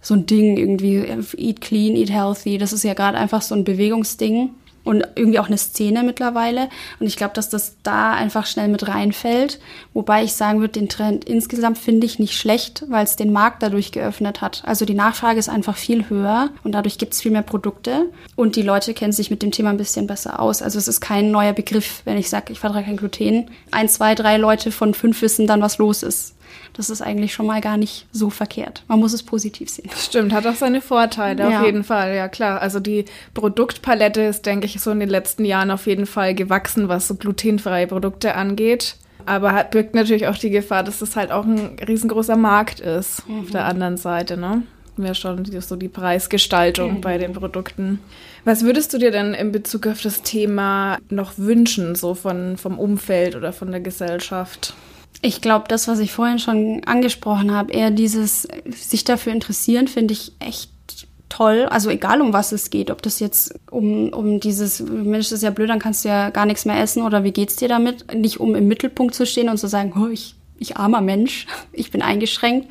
so 0.00 0.14
ein 0.14 0.26
Ding 0.26 0.56
irgendwie, 0.56 1.04
eat 1.36 1.60
clean, 1.60 1.94
eat 1.96 2.10
healthy, 2.10 2.58
das 2.58 2.72
ist 2.72 2.82
ja 2.82 2.94
gerade 2.94 3.18
einfach 3.18 3.42
so 3.42 3.54
ein 3.54 3.64
Bewegungsding 3.64 4.50
und 4.84 5.06
irgendwie 5.14 5.38
auch 5.38 5.46
eine 5.46 5.58
Szene 5.58 6.02
mittlerweile. 6.02 6.68
Und 7.00 7.06
ich 7.06 7.16
glaube, 7.16 7.34
dass 7.34 7.48
das 7.48 7.76
da 7.82 8.12
einfach 8.12 8.46
schnell 8.46 8.68
mit 8.68 8.88
reinfällt. 8.88 9.60
Wobei 9.92 10.24
ich 10.24 10.32
sagen 10.32 10.60
würde, 10.60 10.72
den 10.72 10.88
Trend 10.88 11.24
insgesamt 11.24 11.78
finde 11.78 12.06
ich 12.06 12.18
nicht 12.18 12.36
schlecht, 12.36 12.84
weil 12.88 13.04
es 13.04 13.16
den 13.16 13.32
Markt 13.32 13.62
dadurch 13.62 13.92
geöffnet 13.92 14.40
hat. 14.40 14.62
Also 14.66 14.84
die 14.84 14.94
Nachfrage 14.94 15.38
ist 15.38 15.48
einfach 15.48 15.76
viel 15.76 16.08
höher 16.08 16.50
und 16.64 16.72
dadurch 16.72 16.98
gibt 16.98 17.14
es 17.14 17.20
viel 17.20 17.32
mehr 17.32 17.42
Produkte 17.42 18.06
und 18.36 18.56
die 18.56 18.62
Leute 18.62 18.94
kennen 18.94 19.12
sich 19.12 19.30
mit 19.30 19.42
dem 19.42 19.52
Thema 19.52 19.70
ein 19.70 19.76
bisschen 19.76 20.06
besser 20.06 20.40
aus. 20.40 20.62
Also 20.62 20.78
es 20.78 20.88
ist 20.88 21.00
kein 21.00 21.30
neuer 21.30 21.52
Begriff, 21.52 22.02
wenn 22.04 22.18
ich 22.18 22.28
sage, 22.28 22.52
ich 22.52 22.60
vertrage 22.60 22.86
kein 22.86 22.96
Gluten. 22.96 23.50
Ein, 23.70 23.88
zwei, 23.88 24.14
drei 24.14 24.36
Leute 24.36 24.72
von 24.72 24.94
fünf 24.94 25.22
wissen 25.22 25.46
dann, 25.46 25.62
was 25.62 25.78
los 25.78 26.02
ist. 26.02 26.34
Das 26.74 26.90
ist 26.90 27.02
eigentlich 27.02 27.34
schon 27.34 27.46
mal 27.46 27.60
gar 27.60 27.76
nicht 27.76 28.06
so 28.12 28.30
verkehrt. 28.30 28.84
Man 28.88 28.98
muss 28.98 29.12
es 29.12 29.22
positiv 29.22 29.68
sehen. 29.68 29.90
Stimmt, 29.96 30.32
hat 30.32 30.46
auch 30.46 30.54
seine 30.54 30.80
Vorteile, 30.80 31.50
ja. 31.50 31.60
auf 31.60 31.66
jeden 31.66 31.84
Fall. 31.84 32.14
Ja, 32.14 32.28
klar. 32.28 32.60
Also 32.60 32.80
die 32.80 33.04
Produktpalette 33.34 34.22
ist, 34.22 34.46
denke 34.46 34.66
ich, 34.66 34.80
so 34.80 34.90
in 34.90 35.00
den 35.00 35.08
letzten 35.08 35.44
Jahren 35.44 35.70
auf 35.70 35.86
jeden 35.86 36.06
Fall 36.06 36.34
gewachsen, 36.34 36.88
was 36.88 37.08
so 37.08 37.14
glutenfreie 37.14 37.86
Produkte 37.86 38.34
angeht. 38.34 38.96
Aber 39.26 39.52
hat, 39.52 39.70
birgt 39.70 39.94
natürlich 39.94 40.26
auch 40.26 40.38
die 40.38 40.50
Gefahr, 40.50 40.82
dass 40.82 40.98
das 40.98 41.16
halt 41.16 41.30
auch 41.30 41.44
ein 41.44 41.76
riesengroßer 41.86 42.36
Markt 42.36 42.80
ist 42.80 43.28
mhm. 43.28 43.40
auf 43.40 43.50
der 43.50 43.66
anderen 43.66 43.96
Seite, 43.96 44.36
ne? 44.36 44.62
Wäre 44.96 45.14
schon 45.14 45.44
so 45.62 45.76
die 45.76 45.88
Preisgestaltung 45.88 46.94
mhm. 46.94 47.00
bei 47.00 47.16
den 47.16 47.32
Produkten. 47.32 47.98
Was 48.44 48.62
würdest 48.62 48.92
du 48.92 48.98
dir 48.98 49.10
denn 49.10 49.32
in 49.32 49.50
Bezug 49.50 49.86
auf 49.86 50.02
das 50.02 50.22
Thema 50.22 50.98
noch 51.08 51.38
wünschen, 51.38 51.94
so 51.94 52.14
von, 52.14 52.58
vom 52.58 52.78
Umfeld 52.78 53.34
oder 53.34 53.52
von 53.52 53.70
der 53.70 53.80
Gesellschaft? 53.80 54.74
Ich 55.20 55.40
glaube, 55.40 55.66
das, 55.68 55.86
was 55.86 55.98
ich 56.00 56.12
vorhin 56.12 56.38
schon 56.38 56.82
angesprochen 56.84 57.52
habe, 57.52 57.72
eher 57.72 57.90
dieses 57.90 58.48
sich 58.70 59.04
dafür 59.04 59.32
interessieren, 59.32 59.86
finde 59.86 60.14
ich 60.14 60.32
echt 60.40 60.70
toll. 61.32 61.66
Also 61.70 61.90
egal, 61.90 62.20
um 62.20 62.32
was 62.32 62.52
es 62.52 62.70
geht, 62.70 62.90
ob 62.90 63.02
das 63.02 63.18
jetzt 63.18 63.54
um, 63.70 64.10
um 64.10 64.38
dieses, 64.40 64.80
Mensch, 64.80 65.30
das 65.30 65.38
ist 65.38 65.42
ja 65.42 65.50
blöd, 65.50 65.70
dann 65.70 65.78
kannst 65.78 66.04
du 66.04 66.08
ja 66.08 66.30
gar 66.30 66.46
nichts 66.46 66.64
mehr 66.64 66.80
essen 66.80 67.02
oder 67.02 67.24
wie 67.24 67.32
geht's 67.32 67.56
dir 67.56 67.68
damit? 67.68 68.14
Nicht 68.14 68.38
um 68.38 68.54
im 68.54 68.68
Mittelpunkt 68.68 69.14
zu 69.14 69.24
stehen 69.26 69.48
und 69.48 69.58
zu 69.58 69.66
sagen, 69.66 69.94
oh, 69.96 70.08
ich, 70.08 70.34
ich 70.58 70.76
armer 70.76 71.00
Mensch, 71.00 71.46
ich 71.72 71.90
bin 71.90 72.02
eingeschränkt, 72.02 72.68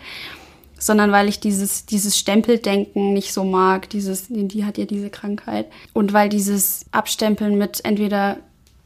sondern 0.77 1.12
weil 1.12 1.27
ich 1.27 1.39
dieses, 1.39 1.86
dieses 1.86 2.17
Stempeldenken 2.17 3.13
nicht 3.13 3.34
so 3.34 3.43
mag, 3.43 3.89
dieses, 3.89 4.27
die 4.30 4.65
hat 4.65 4.77
ja 4.77 4.86
diese 4.86 5.10
Krankheit. 5.10 5.67
Und 5.93 6.13
weil 6.13 6.30
dieses 6.30 6.86
Abstempeln 6.91 7.58
mit 7.58 7.84
entweder 7.84 8.38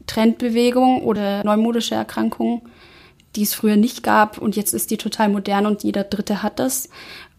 Trendbewegung 0.06 1.02
oder 1.02 1.44
neumodische 1.44 1.94
Erkrankungen 1.94 2.62
die 3.36 3.42
es 3.42 3.54
früher 3.54 3.76
nicht 3.76 4.02
gab 4.02 4.38
und 4.38 4.56
jetzt 4.56 4.74
ist 4.74 4.90
die 4.90 4.96
total 4.96 5.28
modern 5.28 5.66
und 5.66 5.82
jeder 5.84 6.04
Dritte 6.04 6.42
hat 6.42 6.58
das. 6.58 6.88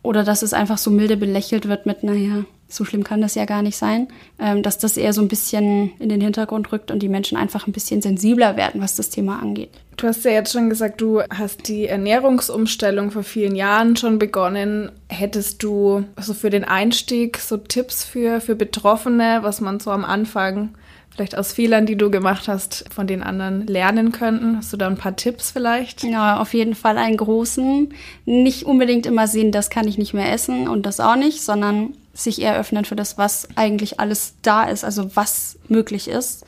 Oder 0.03 0.23
dass 0.23 0.41
es 0.41 0.53
einfach 0.53 0.77
so 0.77 0.89
milde 0.89 1.17
belächelt 1.17 1.67
wird 1.67 1.85
mit, 1.85 2.03
naja, 2.03 2.45
so 2.69 2.85
schlimm 2.85 3.03
kann 3.03 3.21
das 3.21 3.35
ja 3.35 3.45
gar 3.45 3.61
nicht 3.61 3.77
sein, 3.77 4.07
ähm, 4.39 4.61
dass 4.61 4.77
das 4.77 4.97
eher 4.97 5.13
so 5.13 5.21
ein 5.21 5.27
bisschen 5.27 5.91
in 5.99 6.09
den 6.09 6.21
Hintergrund 6.21 6.71
rückt 6.71 6.91
und 6.91 6.99
die 6.99 7.09
Menschen 7.09 7.37
einfach 7.37 7.65
ein 7.65 7.71
bisschen 7.71 8.01
sensibler 8.01 8.57
werden, 8.57 8.81
was 8.81 8.95
das 8.95 9.09
Thema 9.09 9.39
angeht. 9.39 9.69
Du 9.95 10.07
hast 10.07 10.23
ja 10.25 10.31
jetzt 10.31 10.51
schon 10.51 10.69
gesagt, 10.69 11.01
du 11.01 11.21
hast 11.29 11.67
die 11.67 11.87
Ernährungsumstellung 11.87 13.11
vor 13.11 13.23
vielen 13.23 13.55
Jahren 13.55 13.95
schon 13.95 14.19
begonnen. 14.19 14.91
Hättest 15.07 15.63
du 15.63 16.03
also 16.15 16.33
für 16.33 16.49
den 16.49 16.65
Einstieg 16.65 17.37
so 17.39 17.57
Tipps 17.57 18.03
für, 18.03 18.41
für 18.41 18.55
Betroffene, 18.55 19.39
was 19.41 19.61
man 19.61 19.79
so 19.79 19.91
am 19.91 20.05
Anfang 20.05 20.75
vielleicht 21.17 21.35
aus 21.35 21.51
Fehlern, 21.51 21.87
die 21.87 21.97
du 21.97 22.11
gemacht 22.11 22.47
hast, 22.47 22.85
von 22.93 23.07
den 23.07 23.23
anderen 23.23 23.65
lernen 23.65 24.11
könnten? 24.11 24.55
Hast 24.55 24.71
du 24.71 24.77
da 24.77 24.87
ein 24.87 24.97
paar 24.97 25.15
Tipps 25.15 25.49
vielleicht? 25.49 26.03
Ja, 26.03 26.39
auf 26.39 26.53
jeden 26.53 26.75
Fall 26.75 26.99
einen 26.99 27.17
großen. 27.17 27.91
Nicht 28.25 28.63
unbedingt 28.65 29.07
immer 29.07 29.27
sehen, 29.27 29.51
das 29.51 29.71
kann 29.71 29.87
ich 29.87 29.97
nicht 29.97 30.13
mehr 30.13 30.31
essen 30.31 30.67
und 30.67 30.85
das 30.85 30.99
auch 30.99 31.15
nicht, 31.15 31.41
sondern 31.41 31.93
sich 32.13 32.39
eher 32.39 32.57
öffnen 32.57 32.85
für 32.85 32.95
das, 32.95 33.17
was 33.17 33.47
eigentlich 33.55 33.99
alles 33.99 34.35
da 34.43 34.65
ist, 34.65 34.83
also 34.83 35.15
was 35.15 35.57
möglich 35.67 36.07
ist. 36.07 36.45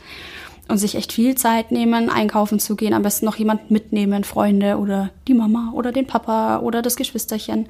Und 0.68 0.78
sich 0.78 0.94
echt 0.94 1.14
viel 1.14 1.34
Zeit 1.34 1.72
nehmen, 1.72 2.12
einkaufen 2.12 2.60
zu 2.60 2.76
gehen, 2.76 2.94
am 2.94 3.02
besten 3.02 3.26
noch 3.26 3.38
jemand 3.38 3.72
mitnehmen, 3.72 4.24
Freunde 4.24 4.78
oder 4.78 5.10
die 5.28 5.34
Mama 5.34 5.72
oder 5.74 5.92
den 5.92 6.06
Papa 6.06 6.60
oder 6.60 6.84
das 6.84 6.96
Geschwisterchen. 6.96 7.66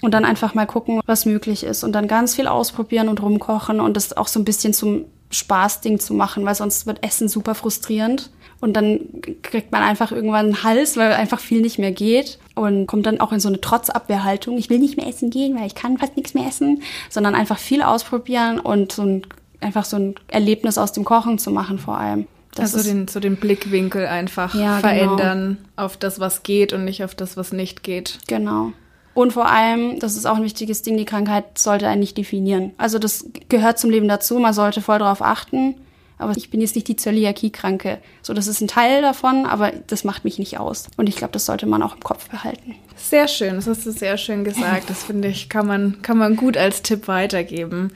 Und 0.00 0.14
dann 0.14 0.24
einfach 0.24 0.54
mal 0.54 0.66
gucken, 0.66 1.02
was 1.04 1.26
möglich 1.26 1.64
ist. 1.64 1.84
Und 1.84 1.92
dann 1.92 2.08
ganz 2.08 2.34
viel 2.34 2.46
ausprobieren 2.46 3.10
und 3.10 3.20
rumkochen 3.20 3.78
und 3.78 3.94
das 3.94 4.16
auch 4.16 4.26
so 4.26 4.40
ein 4.40 4.46
bisschen 4.46 4.72
zum 4.72 5.04
Spaßding 5.30 5.98
zu 5.98 6.14
machen, 6.14 6.44
weil 6.44 6.54
sonst 6.54 6.86
wird 6.86 7.04
Essen 7.04 7.28
super 7.28 7.54
frustrierend. 7.54 8.30
Und 8.60 8.74
dann 8.74 9.00
kriegt 9.42 9.72
man 9.72 9.82
einfach 9.82 10.12
irgendwann 10.12 10.46
einen 10.46 10.62
Hals, 10.62 10.98
weil 10.98 11.12
einfach 11.12 11.40
viel 11.40 11.62
nicht 11.62 11.78
mehr 11.78 11.92
geht. 11.92 12.38
Und 12.54 12.86
kommt 12.86 13.06
dann 13.06 13.20
auch 13.20 13.32
in 13.32 13.40
so 13.40 13.48
eine 13.48 13.60
Trotzabwehrhaltung. 13.60 14.58
Ich 14.58 14.68
will 14.68 14.78
nicht 14.78 14.98
mehr 14.98 15.06
essen 15.06 15.30
gehen, 15.30 15.58
weil 15.58 15.66
ich 15.66 15.74
kann 15.74 15.96
fast 15.96 16.16
nichts 16.16 16.34
mehr 16.34 16.46
essen. 16.46 16.82
Sondern 17.08 17.34
einfach 17.34 17.58
viel 17.58 17.80
ausprobieren 17.82 18.60
und 18.60 18.92
so 18.92 19.02
ein, 19.02 19.22
einfach 19.60 19.86
so 19.86 19.96
ein 19.96 20.14
Erlebnis 20.28 20.76
aus 20.76 20.92
dem 20.92 21.04
Kochen 21.04 21.38
zu 21.38 21.50
machen 21.50 21.78
vor 21.78 21.96
allem. 21.96 22.26
Das 22.54 22.74
also 22.74 22.90
den, 22.90 23.08
so 23.08 23.20
den 23.20 23.36
Blickwinkel 23.36 24.06
einfach 24.06 24.54
ja, 24.54 24.80
genau. 24.80 24.80
verändern 24.80 25.56
genau. 25.56 25.84
auf 25.84 25.96
das, 25.96 26.18
was 26.18 26.42
geht 26.42 26.72
und 26.72 26.84
nicht 26.84 27.04
auf 27.04 27.14
das, 27.14 27.36
was 27.36 27.52
nicht 27.52 27.82
geht. 27.82 28.18
Genau. 28.26 28.72
Und 29.14 29.32
vor 29.32 29.46
allem, 29.50 29.98
das 29.98 30.16
ist 30.16 30.26
auch 30.26 30.36
ein 30.36 30.44
wichtiges 30.44 30.82
Ding, 30.82 30.96
die 30.96 31.04
Krankheit 31.04 31.58
sollte 31.58 31.88
einen 31.88 32.00
nicht 32.00 32.16
definieren. 32.16 32.72
Also 32.78 32.98
das 32.98 33.26
gehört 33.48 33.78
zum 33.78 33.90
Leben 33.90 34.08
dazu, 34.08 34.38
man 34.38 34.54
sollte 34.54 34.80
voll 34.80 34.98
darauf 34.98 35.22
achten. 35.22 35.74
Aber 36.20 36.36
ich 36.36 36.50
bin 36.50 36.60
jetzt 36.60 36.74
nicht 36.74 36.86
die 36.86 36.96
Zöliakie-Kranke. 36.96 37.98
So, 38.20 38.34
das 38.34 38.46
ist 38.46 38.60
ein 38.60 38.68
Teil 38.68 39.00
davon, 39.00 39.46
aber 39.46 39.72
das 39.86 40.04
macht 40.04 40.24
mich 40.24 40.38
nicht 40.38 40.60
aus. 40.60 40.88
Und 40.98 41.08
ich 41.08 41.16
glaube, 41.16 41.32
das 41.32 41.46
sollte 41.46 41.64
man 41.64 41.82
auch 41.82 41.94
im 41.94 42.02
Kopf 42.02 42.28
behalten. 42.28 42.74
Sehr 42.94 43.26
schön, 43.26 43.56
das 43.56 43.66
hast 43.66 43.86
du 43.86 43.90
sehr 43.90 44.18
schön 44.18 44.44
gesagt. 44.44 44.90
Das 44.90 45.04
finde 45.04 45.28
ich, 45.28 45.48
kann 45.48 45.66
man, 45.66 46.02
kann 46.02 46.18
man 46.18 46.36
gut 46.36 46.58
als 46.58 46.82
Tipp 46.82 47.08
weitergeben. 47.08 47.92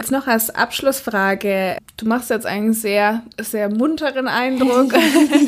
Jetzt 0.00 0.10
noch 0.10 0.26
als 0.26 0.50
Abschlussfrage. 0.50 1.78
Du 1.96 2.06
machst 2.06 2.28
jetzt 2.28 2.44
einen 2.44 2.72
sehr, 2.72 3.22
sehr 3.40 3.68
munteren 3.68 4.26
Eindruck. 4.26 4.92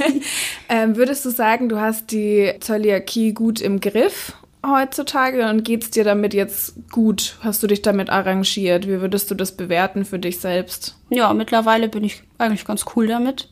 ähm, 0.69 0.95
würdest 0.95 1.25
du 1.25 1.31
sagen, 1.31 1.69
du 1.69 1.81
hast 1.81 2.13
die 2.13 2.55
Zöliakie 2.61 3.33
gut 3.33 3.61
im 3.61 3.81
Griff 3.81 4.33
heutzutage 4.71 5.49
und 5.49 5.65
geht's 5.65 5.91
dir 5.91 6.05
damit 6.05 6.35
jetzt 6.35 6.75
gut? 6.91 7.37
Hast 7.41 7.63
du 7.63 7.67
dich 7.67 7.83
damit 7.83 8.11
arrangiert? 8.11 8.87
Wie 8.87 9.01
würdest 9.01 9.31
du 9.31 9.35
das 9.35 9.53
bewerten 9.53 10.05
für 10.05 10.19
dich 10.19 10.41
selbst? 10.41 10.97
Ja, 11.11 11.33
mittlerweile 11.35 11.89
bin 11.89 12.05
ich 12.05 12.23
eigentlich 12.39 12.65
ganz 12.65 12.85
cool 12.95 13.07
damit. 13.07 13.49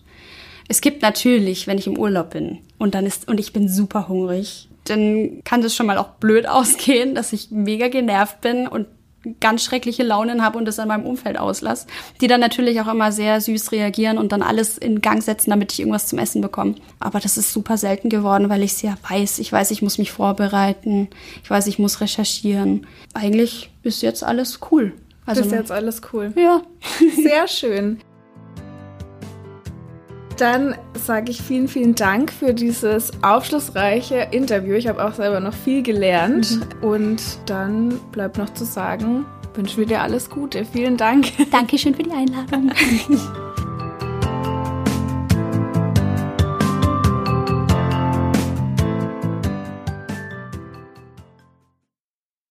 Es 0.68 0.80
gibt 0.80 1.02
natürlich, 1.02 1.66
wenn 1.66 1.78
ich 1.78 1.86
im 1.86 1.98
Urlaub 1.98 2.30
bin 2.30 2.58
und 2.78 2.94
dann 2.94 3.06
ist 3.06 3.28
und 3.28 3.38
ich 3.38 3.52
bin 3.52 3.68
super 3.68 4.08
hungrig, 4.08 4.68
dann 4.84 5.42
kann 5.44 5.62
das 5.62 5.74
schon 5.74 5.86
mal 5.86 5.98
auch 5.98 6.10
blöd 6.10 6.48
ausgehen, 6.48 7.14
dass 7.14 7.32
ich 7.32 7.50
mega 7.50 7.88
genervt 7.88 8.40
bin 8.40 8.66
und 8.66 8.86
ganz 9.40 9.64
schreckliche 9.64 10.02
Launen 10.02 10.42
habe 10.42 10.58
und 10.58 10.64
das 10.64 10.78
an 10.78 10.88
meinem 10.88 11.06
Umfeld 11.06 11.38
auslasse, 11.38 11.86
die 12.20 12.26
dann 12.26 12.40
natürlich 12.40 12.80
auch 12.80 12.88
immer 12.88 13.12
sehr 13.12 13.40
süß 13.40 13.72
reagieren 13.72 14.18
und 14.18 14.32
dann 14.32 14.42
alles 14.42 14.78
in 14.78 15.00
Gang 15.00 15.22
setzen, 15.22 15.50
damit 15.50 15.72
ich 15.72 15.80
irgendwas 15.80 16.06
zum 16.06 16.18
Essen 16.18 16.40
bekomme. 16.40 16.74
Aber 17.00 17.20
das 17.20 17.36
ist 17.36 17.52
super 17.52 17.76
selten 17.76 18.08
geworden, 18.08 18.48
weil 18.48 18.62
ich 18.62 18.72
es 18.72 18.82
ja 18.82 18.96
weiß. 19.08 19.38
Ich 19.38 19.52
weiß, 19.52 19.70
ich 19.70 19.82
muss 19.82 19.98
mich 19.98 20.12
vorbereiten. 20.12 21.08
Ich 21.42 21.50
weiß, 21.50 21.66
ich 21.66 21.78
muss 21.78 22.00
recherchieren. 22.00 22.86
Eigentlich 23.14 23.70
ist 23.82 24.02
jetzt 24.02 24.24
alles 24.24 24.60
cool. 24.70 24.92
Also 25.26 25.42
ist 25.42 25.52
jetzt 25.52 25.72
alles 25.72 26.02
cool. 26.12 26.32
Ja. 26.36 26.62
Sehr 27.16 27.48
schön. 27.48 27.98
Dann 30.36 30.74
sage 30.94 31.30
ich 31.30 31.40
vielen, 31.40 31.68
vielen 31.68 31.94
Dank 31.94 32.32
für 32.32 32.54
dieses 32.54 33.12
aufschlussreiche 33.22 34.28
Interview. 34.32 34.74
Ich 34.74 34.88
habe 34.88 35.04
auch 35.04 35.14
selber 35.14 35.40
noch 35.40 35.54
viel 35.54 35.82
gelernt. 35.82 36.58
Mhm. 36.82 36.88
Und 36.88 37.22
dann 37.46 38.00
bleibt 38.10 38.38
noch 38.38 38.52
zu 38.52 38.64
sagen, 38.64 39.24
wünschen 39.54 39.78
wir 39.78 39.86
dir 39.86 40.02
alles 40.02 40.28
Gute. 40.28 40.64
Vielen 40.64 40.96
Dank. 40.96 41.26
Dankeschön 41.50 41.94
für 41.94 42.02
die 42.02 42.12
Einladung. 42.12 42.70